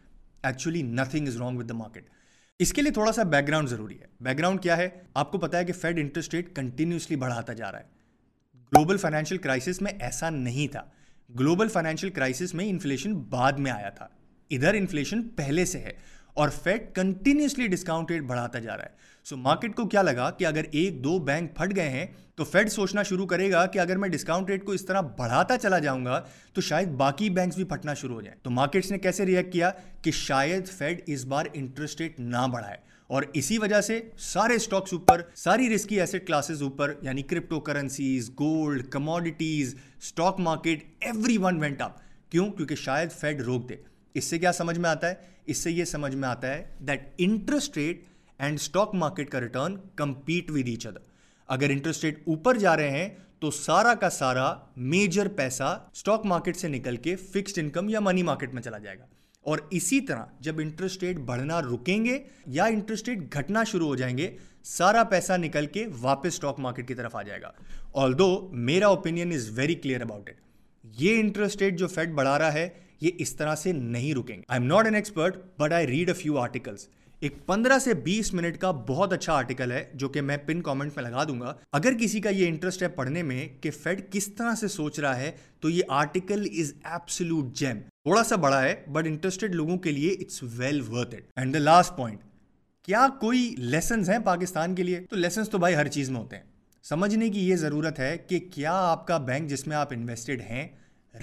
actually 0.47 0.81
nothing 0.81 1.27
is 1.27 1.37
wrong 1.37 1.57
with 1.57 1.69
the 1.69 1.73
market 1.73 2.09
اس 2.59 2.71
کے 2.73 2.81
لیے 2.81 2.91
تھوڑا 2.91 3.11
سا 3.11 3.23
بیک 3.23 3.47
گراؤنڈ 3.47 3.69
ضروری 3.69 3.99
ہے. 3.99 4.05
بیک 4.21 4.37
گراؤنڈ 4.37 4.61
کیا 4.61 4.77
ہے؟ 4.77 4.89
آپ 5.13 5.31
کو 5.31 5.37
پتا 5.37 5.57
ہے 5.57 5.65
کہ 5.65 5.73
فیڈ 5.73 5.99
انٹرسٹ 5.99 6.33
ریٹ 6.33 6.55
کنٹینیوسلی 6.55 7.15
بڑھاتا 7.15 7.53
جا 7.53 7.71
رہا 7.71 7.79
ہے. 7.79 7.85
گلوبل 8.71 8.97
فائنینشیل 8.97 9.37
کرائسس 9.37 9.81
میں 9.81 9.91
ایسا 9.99 10.29
نہیں 10.29 10.71
تھا. 10.71 10.83
گلوبل 11.29 11.67
فائنینشیل 11.67 12.09
کرائسس 12.09 12.53
میں 12.53 12.67
انفلیشن 12.69 13.15
بعد 13.29 13.53
میں 13.53 13.71
آیا 13.71 13.89
تھا. 13.89 14.07
ادھر 14.51 14.73
انفلیشن 14.73 15.21
پہلے 15.35 15.65
سے 15.65 15.79
ہے 15.79 15.91
اور 16.33 16.49
فیڈ 16.63 16.93
کنٹینیوسلی 16.95 17.67
ڈسکاؤنٹ 17.67 18.11
ریٹ 18.11 18.23
بڑھاتا 18.23 18.59
جا 18.59 18.77
رہا 18.77 18.83
ہے. 18.83 18.95
سو 19.29 19.35
مارکیٹ 19.37 19.75
کو 19.75 19.85
کیا 19.85 20.01
لگا 20.01 20.29
کہ 20.31 20.45
اگر 20.45 20.65
ایک 20.71 21.03
دو 21.03 21.17
بینک 21.19 21.55
پھٹ 21.55 21.75
گئے 21.75 21.89
ہیں 21.89 22.05
تو 22.35 22.43
فیڈ 22.43 22.69
سوچنا 22.71 23.03
شروع 23.03 23.25
کرے 23.27 23.51
گا 23.51 23.65
کہ 23.65 23.79
اگر 23.79 23.97
میں 23.97 24.09
ڈسکاؤنٹ 24.09 24.49
ریٹ 24.49 24.63
کو 24.65 24.71
اس 24.71 24.85
طرح 24.85 25.01
بڑھاتا 25.01 25.57
چلا 25.57 25.79
جاؤں 25.79 26.05
گا 26.05 26.21
تو 26.53 26.61
شاید 26.61 26.89
باقی 26.97 27.29
بینکس 27.29 27.55
بھی 27.55 27.63
پھٹنا 27.63 27.93
شروع 27.93 28.15
ہو 28.15 28.21
جائیں۔ 28.21 28.37
تو 28.43 28.49
مارکیٹس 28.49 28.91
نے 28.91 28.97
کیسے 28.97 29.25
ریئیکٹ 29.25 29.51
کیا 29.53 29.71
کہ 30.01 30.11
شاید 30.11 30.67
فیڈ 30.67 31.01
اس 31.05 31.25
بار 31.25 31.45
انٹرسٹ 31.53 32.01
ریٹ 32.01 32.19
نہ 32.19 32.45
بڑھائے 32.51 32.77
اور 33.07 33.23
اسی 33.33 33.57
وجہ 33.57 33.81
سے 33.81 33.99
سارے 34.17 34.55
اسٹاکس 34.55 34.93
اوپر، 34.93 35.21
ساری 35.35 35.75
رسکی 35.75 35.99
ایسٹ 35.99 36.27
کلاسز 36.27 36.61
اوپر 36.61 36.93
یعنی 37.01 37.21
crypto 37.21 37.59
currencies 37.59 38.29
gold 38.39 38.89
commodities 38.89 39.75
stock 39.97 40.39
market 40.39 40.83
everyone 41.37 41.59
went 41.59 41.81
up 41.81 41.99
کیوں؟ 42.31 42.51
کیونکہ 42.51 42.75
شاید 42.75 43.11
فیڈ 43.11 43.41
روک 43.41 43.69
دے۔ 43.69 43.75
اس 44.15 44.23
سے 44.23 44.39
کیا 44.39 44.51
سمجھ 44.51 44.79
میں 44.79 44.89
آتا 44.89 45.09
ہے؟ 45.09 45.15
اس 45.45 45.57
سے 45.57 45.71
یہ 45.71 45.85
سمجھ 45.85 46.15
میں 46.15 46.29
آتا 46.29 46.53
ہے 46.53 46.65
that 46.79 47.13
interest 47.17 47.77
rate 47.77 48.05
and 48.39 48.59
stock 48.59 48.93
market 48.95 49.29
کا 49.29 49.41
return 49.41 49.75
compete 49.95 50.51
with 50.51 50.67
each 50.67 50.87
other 50.87 50.99
اگر 51.49 51.69
انٹرسٹ 51.69 52.03
ریٹ 52.03 52.19
اوپر 52.27 52.57
جا 52.57 52.75
رہے 52.77 52.89
ہیں 52.91 53.09
تو 53.39 53.51
سارا 53.51 53.93
کا 53.93 54.09
سارا 54.09 54.53
میجر 54.85 55.27
پیسہ 55.35 55.77
اسٹاک 55.93 56.25
مارکیٹ 56.25 56.57
سے 56.57 56.67
نکل 56.67 56.95
کے 56.97 57.15
فکسڈ 57.31 57.59
انکم 57.59 57.89
یا 57.89 57.99
منی 57.99 58.23
مارکیٹ 58.23 58.53
میں 58.53 58.61
چلا 58.61 58.77
جائے 58.77 58.97
گا 58.99 59.05
اور 59.45 59.59
اسی 59.71 59.99
طرح 60.01 60.25
جب 60.39 60.59
انٹرسٹ 60.59 61.03
ریٹ 61.03 61.17
بڑھنا 61.25 61.61
رکیں 61.61 62.05
گے 62.05 62.17
یا 62.47 62.65
انٹرسٹ 62.65 63.09
ریٹ 63.09 63.33
گھٹنا 63.33 63.63
شروع 63.63 63.87
ہو 63.87 63.95
جائیں 63.95 64.17
گے 64.17 64.29
سارا 64.65 65.03
پیسہ 65.03 65.33
نکل 65.37 65.65
کے 65.65 65.85
واپس 66.01 66.27
اسٹاک 66.27 66.59
مارکیٹ 66.59 66.87
کی 66.87 66.93
طرف 66.93 67.15
آ 67.15 67.21
جائے 67.21 67.41
گا 67.41 67.51
آل 67.95 68.17
دو 68.19 68.27
میرا 68.51 68.87
opinion 68.87 69.31
is 69.33 69.49
very 69.55 69.75
clear 69.75 70.01
about 70.01 70.29
it 70.29 70.41
یہ 70.83 71.19
انٹرسٹ 71.19 71.61
ریٹ 71.61 71.77
جو 71.79 71.87
فیڈ 71.87 72.13
بڑھا 72.13 72.37
رہا 72.39 72.53
ہے 72.53 72.67
یہ 73.01 73.11
اس 73.17 73.35
طرح 73.35 73.55
سے 73.55 73.71
نہیں 73.71 74.13
رکیں 74.15 74.35
گے 74.35 74.41
I 74.47 74.61
am 74.61 74.67
not 74.67 74.85
an 74.85 74.95
expert 74.95 75.37
but 75.59 75.73
I 75.73 75.87
read 75.87 76.09
a 76.09 76.13
few 76.13 76.37
articles 76.39 76.87
ایک 77.19 77.45
پندرہ 77.45 77.79
سے 77.79 77.93
بیس 77.93 78.33
منٹ 78.33 78.57
کا 78.57 78.71
بہت 78.71 79.13
اچھا 79.13 79.33
آرٹیکل 79.33 79.71
ہے 79.71 79.89
جو 79.93 80.09
کہ 80.09 80.21
میں 80.21 80.37
پن 80.37 80.61
کامنٹ 80.61 80.91
میں 80.95 81.03
لگا 81.03 81.23
دوں 81.23 81.41
گا۔ 81.41 81.53
اگر 81.71 81.93
کسی 81.99 82.21
کا 82.21 82.29
یہ 82.29 82.47
انٹرسٹ 82.47 82.83
ہے 82.83 82.87
پڑھنے 82.87 83.23
میں 83.23 83.47
کہ 83.61 83.71
فیڈ 83.71 84.01
کس 84.11 84.27
طرح 84.27 84.55
سے 84.55 84.67
سوچ 84.67 84.99
رہا 84.99 85.17
ہے، 85.17 85.31
تو 85.59 85.69
یہ 85.69 85.81
آرٹیکل 85.87 86.47
از 86.59 86.73
ایبسلوٹ 86.83 87.53
جیم 87.53 87.79
تھوڑا 87.79 88.23
سا 88.23 88.35
بڑا 88.35 88.61
ہے 88.61 88.83
بٹ 88.91 89.07
انٹرسٹڈ 89.07 89.55
لوگوں 89.55 89.77
کے 89.77 89.91
لیے 89.91 90.11
it's 90.11 90.43
well 90.43 90.81
worth 90.89 91.15
it 91.15 91.21
and 91.35 91.53
the 91.53 91.59
last 91.59 91.97
point 91.97 92.19
کیا 92.83 93.07
کوئی 93.21 93.55
لیسنز 93.57 94.09
ہیں 94.09 94.19
پاکستان 94.19 94.75
کے 94.75 94.83
لیے؟ 94.83 94.99
تو 95.09 95.15
لیسنز 95.15 95.49
تو 95.49 95.57
بھائی 95.57 95.75
ہر 95.75 95.87
چیز 95.87 96.09
میں 96.09 96.21
ہوتے 96.21 96.35
ہیں۔ 96.35 96.43
سمجھنے 96.83 97.29
کی 97.29 97.49
یہ 97.49 97.55
ضرورت 97.55 97.99
ہے 97.99 98.17
کہ 98.17 98.39
کیا 98.39 98.73
آپ 98.73 99.07
کا 99.07 99.17
بینک 99.17 99.49
جس 99.49 99.67
میں 99.67 99.77
آپ 99.77 99.93
انویسٹڈ 99.93 100.41
ہیں 100.41 100.67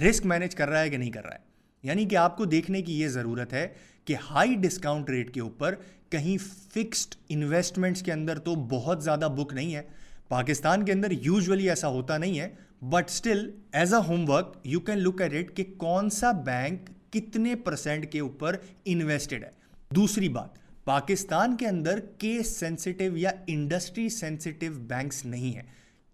رسک 0.09 0.27
مینیج 0.27 0.55
کر 0.55 0.69
رہا 0.69 0.81
ہے 0.81 0.91
کہ 0.91 0.97
نہیں 0.97 1.11
کر 1.11 1.25
رہا 1.25 1.35
ہے۔ 1.35 1.55
یعنی 1.83 2.05
کہ 2.05 2.17
آپ 2.17 2.37
کو 2.37 2.45
دیکھنے 2.45 2.83
کی 2.83 3.01
یہ 3.01 3.09
ضرورت 3.09 3.53
ہے 3.53 3.69
کہ 4.05 4.15
ہائی 4.31 4.55
ڈسکاؤنٹ 4.55 5.11
ریٹ 5.11 5.35
کے 5.35 5.41
اوپر 5.41 5.75
کہیں 6.09 6.39
فکسڈ 6.71 7.15
انویسٹمنٹس 7.29 8.03
کے 8.03 8.13
اندر 8.13 8.39
تو 8.39 8.55
بہت 8.55 9.05
زیادہ 9.05 9.29
بک 9.37 9.55
نہیں 9.55 9.75
ہے۔ 9.75 9.83
پاکستان 10.29 10.85
کے 10.85 10.93
اندر 10.93 11.11
یوزولی 11.11 11.69
ایسا 11.69 11.89
ہوتا 11.89 12.19
نہیں 12.19 12.41
ہے 12.41 12.49
but 12.83 13.05
still 13.09 13.51
as 13.73 13.95
a 13.95 14.01
homework 14.31 14.57
you 14.65 14.81
can 14.81 14.99
look 14.99 15.23
at 15.23 15.35
it 15.35 15.57
کہ 15.57 15.65
کون 15.77 16.11
سا 16.11 16.33
بینک 16.33 16.91
کتنے 17.13 17.55
پرسینٹ 17.55 18.13
کے 18.13 18.21
اوپر 18.21 18.57
انویسٹڈ 18.85 19.45
ہے۔ 19.45 19.51
دوسری 19.95 20.29
بات، 20.29 20.49
پاکستان 20.85 21.57
کے 21.57 21.67
اندر 21.67 22.01
کیس 22.19 22.57
سینسٹیو 22.57 23.17
یا 23.17 23.31
انڈسٹری 23.47 24.09
سینسٹیو 24.09 24.73
بینکس 24.79 25.25
نہیں 25.25 25.55
ہیں۔ 25.55 25.63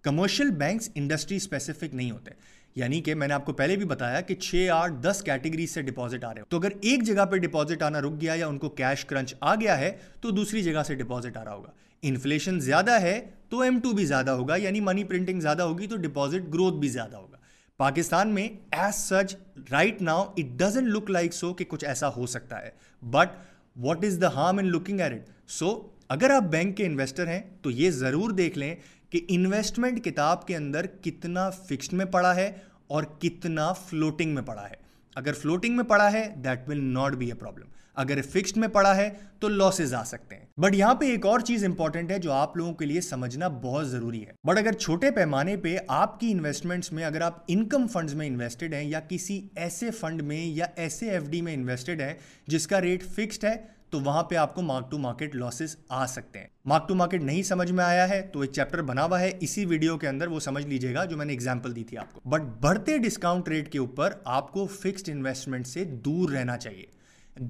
کمرشل 0.02 0.50
بینکس 0.50 0.90
انڈسٹری 0.94 1.36
اسپیسیفک 1.36 1.94
نہیں 1.94 2.10
ہوتے۔ 2.10 2.30
یعنی 2.74 3.00
کہ 3.00 3.14
میں 3.14 3.28
نے 3.28 3.34
آپ 3.34 3.44
کو 3.44 3.52
پہلے 3.52 3.76
بھی 3.76 3.84
بتایا 3.84 4.20
کہ 4.20 4.34
چھ 4.34 4.68
آٹھ 4.72 4.92
دس 4.92 5.22
کیٹیگری 5.22 5.66
سے 5.66 5.82
ڈپازٹ 5.82 6.24
آ 6.24 6.34
رہے 6.34 6.40
ہو۔ 6.40 6.46
تو 6.48 6.56
اگر 6.56 6.68
ایک 6.80 7.02
جگہ 7.02 7.24
پہ 7.24 7.36
ڈپازٹ 7.36 7.82
آنا 7.82 8.00
رک 8.00 8.20
گیا 8.20 8.34
یا 8.34 8.46
ان 8.46 8.58
کو 8.58 8.68
کیش 8.68 9.04
کرنچ 9.04 9.34
آ 9.40 9.54
گیا 9.54 9.78
ہے، 9.78 9.96
تو 10.20 10.30
دوسری 10.30 10.62
جگہ 10.62 10.82
سے 10.82 10.94
ڈپازٹ 10.94 11.36
آ 11.36 11.44
رہا 11.44 11.54
ہوگا۔ 11.54 11.70
انفلیشن 12.02 12.60
زیادہ 12.60 13.00
ہے 13.00 13.26
تو 13.48 13.60
ایم 13.60 13.80
ٹو 13.80 13.92
بھی 13.92 14.04
زیادہ 14.04 14.30
ہوگا 14.30 14.56
یعنی 14.56 14.80
منی 14.80 15.04
پرنٹنگ 15.04 15.40
زیادہ 15.40 15.62
ہوگی 15.62 15.86
تو 15.86 15.96
ڈپازٹ 15.96 16.54
گروتھ 16.54 16.74
بھی 16.74 16.88
زیادہ 16.88 17.16
ہوگا۔ 17.16 17.36
پاکستان 17.76 18.28
میں 18.28 18.48
as 18.70 18.94
such 18.94 19.36
right 19.72 20.02
now 20.02 20.24
it 20.36 20.58
doesn't 20.58 20.86
look 20.86 21.10
like 21.10 21.32
so 21.32 21.54
کہ 21.54 21.64
کچھ 21.68 21.84
ایسا 21.84 22.08
ہو 22.08 22.26
سکتا 22.26 22.62
ہے۔ 22.62 22.70
But 23.02 23.28
what 23.76 24.04
is 24.04 24.18
the 24.20 24.34
harm 24.34 24.58
in 24.58 24.66
looking 24.66 25.00
at 25.00 25.12
it 25.12 25.50
so 25.50 25.88
اگر 26.08 26.30
آپ 26.30 26.42
بینک 26.42 26.76
کے 26.76 26.86
انویسٹر 26.86 27.26
ہیں 27.26 27.42
تو 27.62 27.70
یہ 27.70 27.90
ضرور 27.90 28.30
دیکھ 28.30 28.58
لیں 28.58 28.74
کہ 29.10 29.20
انویسٹمنٹ 29.28 30.04
کتاب 30.04 30.46
کے 30.46 30.56
اندر 30.56 30.86
کتنا 30.86 31.50
فکسڈ 31.50 31.92
میں 31.92 32.04
پڑا 32.04 32.36
ہے 32.36 32.52
اور 32.86 33.02
کتنا 33.18 33.72
فلوٹنگ 33.72 34.34
میں 34.34 34.42
پڑا 34.42 34.70
ہے۔ 34.70 34.74
اگر 35.16 35.32
فلوٹنگ 35.32 35.76
میں 35.76 35.84
پڑا 35.84 36.12
ہے 36.12 36.28
that 36.44 36.68
will 36.68 36.84
not 36.84 37.12
be 37.12 37.28
a 37.28 37.34
problem 37.34 37.66
اگر 37.94 38.22
فکسڈ 38.22 38.56
میں 38.56 38.68
پڑا 38.68 38.96
ہے، 38.96 39.10
تو 39.40 39.48
لاسز 39.48 39.94
آ 39.94 40.04
سکتے 40.04 40.36
ہیں۔ 40.36 40.46
بٹ 40.56 40.74
یہاں 40.74 40.94
پہ 40.94 41.04
ایک 41.04 41.26
اور 41.26 41.40
چیز 41.40 41.64
امپورٹنٹ 41.64 42.10
ہے 42.10 42.18
جو 42.18 42.32
آپ 42.32 42.56
لوگوں 42.56 42.74
کے 42.74 42.86
لیے 42.86 43.00
سمجھنا 43.00 43.48
بہت 43.48 43.88
ضروری 43.88 44.26
ہے۔ 44.26 44.32
بٹ 44.48 44.58
اگر 44.58 44.72
چھوٹے 44.72 45.10
پیمانے 45.10 45.56
پہ 45.56 45.76
آپ 45.88 46.20
کی 46.20 46.32
انویسٹمنٹس 46.32 46.92
میں 46.92 47.04
اگر 47.04 47.20
آپ 47.20 47.44
انکم 47.48 47.86
فنڈز 47.86 48.14
میں 48.14 48.26
انویسٹڈ 48.26 48.74
ہیں 48.74 48.84
یا 48.84 49.00
کسی 49.08 49.48
ایسے 49.56 49.90
فنڈ 49.90 50.22
میں 50.22 50.46
یا 50.46 50.66
ایسے 50.76 51.10
ایف 51.10 51.28
ڈی 51.30 51.42
میں 51.42 51.54
انویسٹڈ 51.54 52.00
ہیں 52.00 52.14
جس 52.46 52.66
کا 52.66 52.80
ریٹ 52.80 53.02
فکسڈ 53.02 53.44
ہے 53.44 53.79
تو 53.90 54.00
وہاں 54.00 54.22
پہ 54.22 54.34
آپ 54.34 54.54
کو 54.54 54.62
مارک 54.62 54.90
ٹو 54.90 54.98
مارکیٹ 54.98 55.34
لاسز 55.36 55.76
آ 55.88 56.06
سکتے 56.06 56.38
ہیں۔ 56.38 56.46
مارک 56.64 56.88
ٹو 56.88 56.94
مارکیٹ 56.94 57.22
نہیں 57.22 57.42
سمجھ 57.42 57.72
میں 57.72 57.84
آیا 57.84 58.08
ہے 58.08 58.28
تو 58.32 58.40
ایک 58.40 58.52
چیپٹر 58.52 58.82
بنا 58.82 59.04
ہوا 59.04 59.20
ہے۔ 59.20 59.32
اسی 59.40 59.64
ویڈیو 59.64 59.98
کے 59.98 60.08
اندر 60.08 60.26
وہ 60.26 60.40
سمجھ 60.40 60.66
لیجیے 60.66 60.94
گا 60.94 61.04
جو 61.04 61.16
میں 61.16 61.26
نے 61.26 61.32
اگزامپل 61.32 61.76
دی 61.76 61.84
تھی 61.84 61.98
آپ 61.98 62.14
کو۔ 62.14 62.30
بٹ 62.30 62.40
بڑھتے 62.40 62.98
ڈسکاؤنٹ 62.98 63.48
ریٹ 63.48 63.72
کے 63.72 63.78
اوپر 63.78 64.12
آپ 64.24 64.52
کو 64.52 64.66
فکسڈ 64.66 65.10
انویسٹمنٹ 65.10 65.66
سے 65.66 65.84
دور 65.84 66.30
رہنا 66.30 66.56
چاہیے۔ 66.58 66.86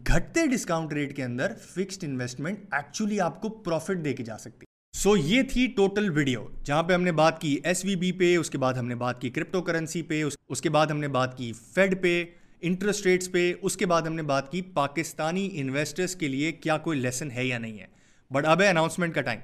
گھٹتے 0.07 0.47
ڈسکاؤنٹ 0.47 0.93
ریٹ 0.93 1.17
کے 1.17 1.25
اندر 1.25 1.53
فکسڈ 1.61 2.05
انویسٹمنٹ 2.05 2.59
ایکچولی 2.71 3.21
آپ 3.21 3.43
کو 3.43 3.49
پروفٹ 3.49 4.05
دے 4.05 4.13
کے 4.13 4.25
جا 4.25 4.39
سکتی۔ 4.39 4.67
سو 4.93 5.11
so, 5.11 5.17
یہ 5.25 5.43
تھی 5.43 5.67
ٹوٹل 5.67 6.11
ویڈیو 6.11 6.47
جہاں 6.65 6.83
پہ 6.83 6.93
ہم 6.93 7.03
نے 7.03 7.13
بات 7.13 7.41
کی 7.41 7.61
ایس 7.65 7.85
وی 7.85 7.97
بی 7.97 8.13
پہ 8.13 8.37
اس 8.37 8.51
کے 8.51 8.59
بعد 8.59 8.75
ہم 8.75 8.87
نے 8.87 8.95
بات 8.95 9.21
کی 9.21 9.31
کرپٹو 9.31 9.63
کرنسی 9.63 10.03
پہ 10.03 10.23
اس 10.49 10.61
کے 10.61 10.71
بعد 10.71 10.87
ہم 10.87 10.99
نے 10.99 11.09
بات 11.09 11.39
کی 11.39 11.53
فیڈ 11.53 12.03
پہ۔ 12.03 12.25
انٹرسٹ 12.63 13.07
ریٹس 13.07 13.33
پہ 13.33 13.53
اس 13.63 13.77
کے 13.77 13.87
بعد 13.87 14.03
ہم 14.03 14.15
نے 14.15 14.23
بات 14.23 14.53
کی 14.53 14.63
پاکستانی 14.63 15.49
انویسٹرس 15.53 16.17
کے 16.17 16.29
لیے 16.29 16.53
کیا 16.53 16.79
کوئی 16.79 17.01
لیسن 17.01 17.31
ہے 17.31 17.45
یا 17.45 17.59
نہیں 17.59 17.79
ہے۔ 17.79 17.87
بٹ 18.31 18.47
اب 18.47 18.63
ہے 18.63 18.69
اناؤنسمنٹ 18.69 19.15
کا 19.15 19.21
ٹائم 19.21 19.41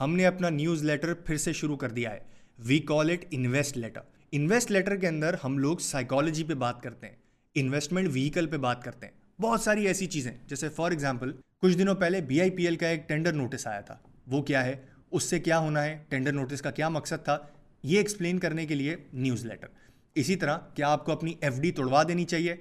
ہم 0.00 0.16
نے 0.16 0.26
اپنا 0.26 0.48
نیوز 0.48 0.84
لیٹر 0.84 1.14
پھر 1.14 1.36
سے 1.36 1.52
شروع 1.52 1.76
کر 1.76 1.90
دیا 1.90 2.12
ہے۔ 2.12 2.18
We 2.58 2.78
call 2.78 3.10
it 3.10 3.24
invest 3.30 3.76
letter 3.76 4.00
invest 4.32 4.70
letter 4.70 4.96
کے 4.96 5.08
اندر 5.08 5.34
ہم 5.44 5.58
لوگ 5.58 5.78
سائیکالوجی 5.78 6.44
پہ 6.44 6.54
بات 6.54 6.82
کرتے 6.82 7.06
ہیں۔ 7.06 7.16
انویسٹمنٹ 7.54 8.08
ویکل 8.12 8.46
پہ 8.46 8.56
بات 8.56 8.84
کرتے 8.84 9.06
ہیں۔ 9.06 9.40
بہت 9.40 9.60
ساری 9.60 9.86
ایسی 9.86 10.06
چیزیں 10.06 10.32
جیسے 10.46 10.68
فار 10.68 10.90
ایگزامپل 10.90 11.32
کچھ 11.62 11.78
دنوں 11.78 11.94
پہلے 11.94 12.20
بی 12.20 12.40
آئی 12.40 12.50
پی 12.50 12.64
ایل 12.64 12.76
کا 12.76 12.88
ایک 12.88 13.08
ٹینڈر 13.08 13.32
نوٹس 13.32 13.66
آیا 13.66 13.80
تھا۔ 13.80 13.96
وہ 14.26 14.42
کیا 14.42 14.64
ہے؟ 14.64 14.74
اس 15.10 15.24
سے 15.24 15.40
کیا 15.40 15.58
ہونا 15.58 15.84
ہے؟ 15.84 15.98
ٹینڈر 16.08 16.32
نوٹس 16.32 16.62
کا 16.62 16.70
کیا 16.70 16.88
مقصد 16.88 17.24
تھا؟ 17.24 17.38
یہ 17.82 17.98
ایکسپلین 17.98 18.38
کرنے 18.38 18.66
کے 18.66 18.74
لیے 18.74 18.96
نیوز 19.12 19.46
لیٹر 19.46 19.66
اسی 20.14 20.36
طرح 20.36 20.58
کیا 20.74 20.88
آپ 20.88 21.04
کو 21.04 21.12
اپنی 21.12 21.34
ایف 21.40 21.60
ڈی 21.60 21.72
توڑوا 21.72 22.02
دینی 22.02 22.24
چاہیے؟ 22.24 22.56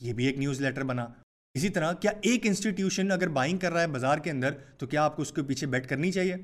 یہ 0.00 0.12
بھی 0.12 0.26
ایک 0.26 0.38
نیوز 0.38 0.60
لیٹر 0.60 0.82
بنا۔ 0.82 1.06
اسی 1.54 1.68
طرح 1.68 1.92
کیا 1.92 2.10
ایک 2.22 2.46
انسٹیٹیوشن 2.46 3.10
اگر 3.10 3.28
بائنگ 3.28 3.58
کر 3.58 3.72
رہا 3.72 3.80
ہے 3.80 3.86
بازار 3.86 4.18
کے 4.18 4.30
اندر، 4.30 4.50
تو 4.78 4.86
کیا 4.86 5.04
آپ 5.04 5.16
کو 5.16 5.22
اس 5.22 5.32
کے 5.32 5.42
پیچھے 5.42 5.66
بیٹ 5.66 5.88
کرنی 5.88 6.12
چاہیے؟ 6.12 6.36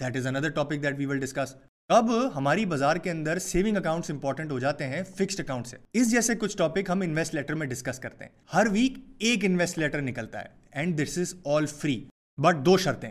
That 0.00 0.16
is 0.16 0.26
another 0.26 0.48
topic 0.48 0.82
that 0.82 0.98
we 0.98 1.06
will 1.06 1.20
discuss 1.20 1.54
اب 1.88 2.36
ہماری 2.36 2.66
بازار 2.66 2.96
کے 2.96 3.10
اندر 3.10 3.38
سیونگ 3.38 3.76
اکاؤنٹس 3.76 4.10
امپورٹنٹ 4.10 4.50
ہو 4.52 4.58
جاتے 4.58 4.86
ہیں 4.86 5.02
فکسڈ 5.02 5.40
اکاؤنٹ 5.40 5.66
سے۔ 5.66 5.76
اس 5.92 6.10
جیسے 6.10 6.34
کچھ 6.34 6.56
ٹاپک 6.56 6.90
ہم 6.90 7.00
انویسٹ 7.00 7.34
لیٹر 7.34 7.54
میں 7.54 7.66
ڈسکس 7.66 7.98
کرتے 7.98 8.24
ہیں۔ 8.24 8.32
ہر 8.54 8.66
ویک 8.72 8.92
ایک 9.18 9.44
انویسٹ 9.44 9.78
لیٹر 9.78 10.02
نکلتا 10.02 10.40
ہے۔ 10.40 10.46
And 10.72 11.02
this 11.02 11.18
is 11.18 11.34
all 11.44 11.66
free 11.66 12.08
but 12.36 12.56
دو 12.66 12.76
شرطیں۔ 12.76 13.10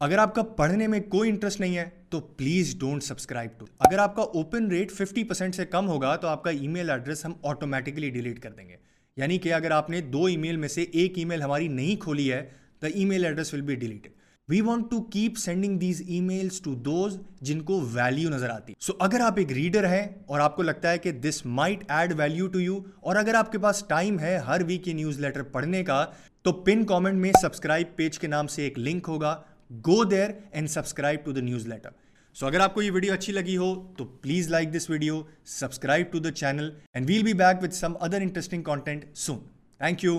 اگر 0.00 0.18
آپ 0.18 0.34
کا 0.34 0.42
پڑھنے 0.56 0.86
میں 0.86 0.98
کوئی 1.10 1.30
انٹرسٹ 1.30 1.60
نہیں 1.60 1.76
ہے 1.76 1.88
تو 2.10 2.20
پلیز 2.20 2.74
ڈونٹ 2.80 3.02
سبسکرائب 3.02 3.58
ٹو 3.58 3.64
اگر 3.78 3.98
آپ 3.98 4.14
کا 4.16 4.22
اوپن 4.22 4.70
ریٹ 4.70 4.92
ففٹی 4.92 5.24
پرسینٹ 5.24 5.54
سے 5.54 5.64
کم 5.66 5.88
ہوگا 5.88 6.14
تو 6.16 6.28
آپ 6.28 6.44
کا 6.44 6.50
ای 6.50 6.68
میل 6.68 6.90
ایڈریس 6.90 7.24
ہم 7.24 7.32
آٹومیٹکلی 7.42 8.10
ڈیلیٹ 8.10 8.38
کر 8.42 8.50
دیں 8.50 8.68
گے. 8.68 8.76
یعنی 9.16 9.38
کہ 9.38 9.52
اگر 9.54 9.70
آپ 9.70 9.90
نے 9.90 10.00
دو 10.02 10.24
ای 10.24 10.36
میل 10.36 10.56
میں 10.56 10.68
سے 10.68 10.82
ایک 10.82 11.18
ای 11.18 11.24
میل 11.24 11.42
ہماری 11.42 11.68
نہیں 11.68 11.96
کھولی 12.00 12.30
ہے 12.32 12.44
the 12.82 12.86
email 13.04 13.24
address 13.24 13.52
will 13.54 13.60
be 13.60 13.74
deleted 13.74 14.10
we 14.48 14.60
want 14.60 14.90
to 14.90 15.00
keep 15.12 15.38
sending 15.38 15.78
these 15.78 16.02
emails 16.20 16.60
to 16.60 16.74
those 16.84 17.18
جن 17.40 17.60
کو 17.62 17.80
ویلیو 17.92 18.30
نظر 18.30 18.50
آتی. 18.50 18.74
سو 18.80 18.92
so, 18.92 18.98
اگر 19.00 19.20
آپ 19.20 19.38
ایک 19.38 19.52
ریڈر 19.52 19.88
ہیں 19.88 20.06
اور 20.26 20.40
آپ 20.40 20.56
کو 20.56 20.62
لگتا 20.62 20.90
ہے 20.90 20.98
کہ 20.98 21.12
this 21.12 21.44
might 21.46 21.84
add 21.88 22.12
value 22.18 22.46
to 22.46 22.60
you 22.60 22.78
اور 23.00 23.16
اگر 23.16 23.34
آپ 23.34 23.52
کے 23.52 23.58
پاس 23.58 23.84
ٹائم 23.88 24.18
ہے 24.20 24.36
ہر 24.46 24.62
ویک 24.66 24.88
یہ 24.88 24.94
نیوز 24.94 25.20
لیٹر 25.20 25.42
پڑھنے 25.42 25.84
کا 25.84 26.04
تو 26.44 26.52
پن 26.64 26.84
کامنٹ 26.86 27.14
میں 27.14 27.32
سبسکرائب 27.42 27.94
پیج 27.96 28.18
کے 28.18 28.26
نام 28.26 28.46
سے 28.46 28.62
ایک 28.62 28.78
لنک 28.78 29.08
ہوگا. 29.08 29.36
Go 29.70 30.04
there 30.04 30.30
and 30.50 30.70
subscribe 30.70 31.24
to 31.24 31.32
the 31.32 31.40
newsletter 31.66 31.90
so 32.34 32.46
اگر 32.46 32.60
آپ 32.60 32.74
کو 32.74 32.82
یہ 32.82 32.90
ویڈیو 32.90 33.12
اچھی 33.12 33.32
لگی 33.32 33.56
ہو، 33.56 33.74
تو 33.96 34.04
please 34.04 34.50
like 34.50 34.74
this 34.74 34.90
video 34.90 35.22
subscribe 35.44 36.12
to 36.12 36.18
the 36.18 36.30
channel 36.30 36.70
and 36.94 37.08
we'll 37.08 37.22
be 37.22 37.32
back 37.32 37.62
with 37.62 37.74
some 37.74 37.92
other 38.00 38.20
interesting 38.20 38.62
content 38.62 39.04
soon 39.16 39.38
thank 39.78 40.04
you 40.04 40.18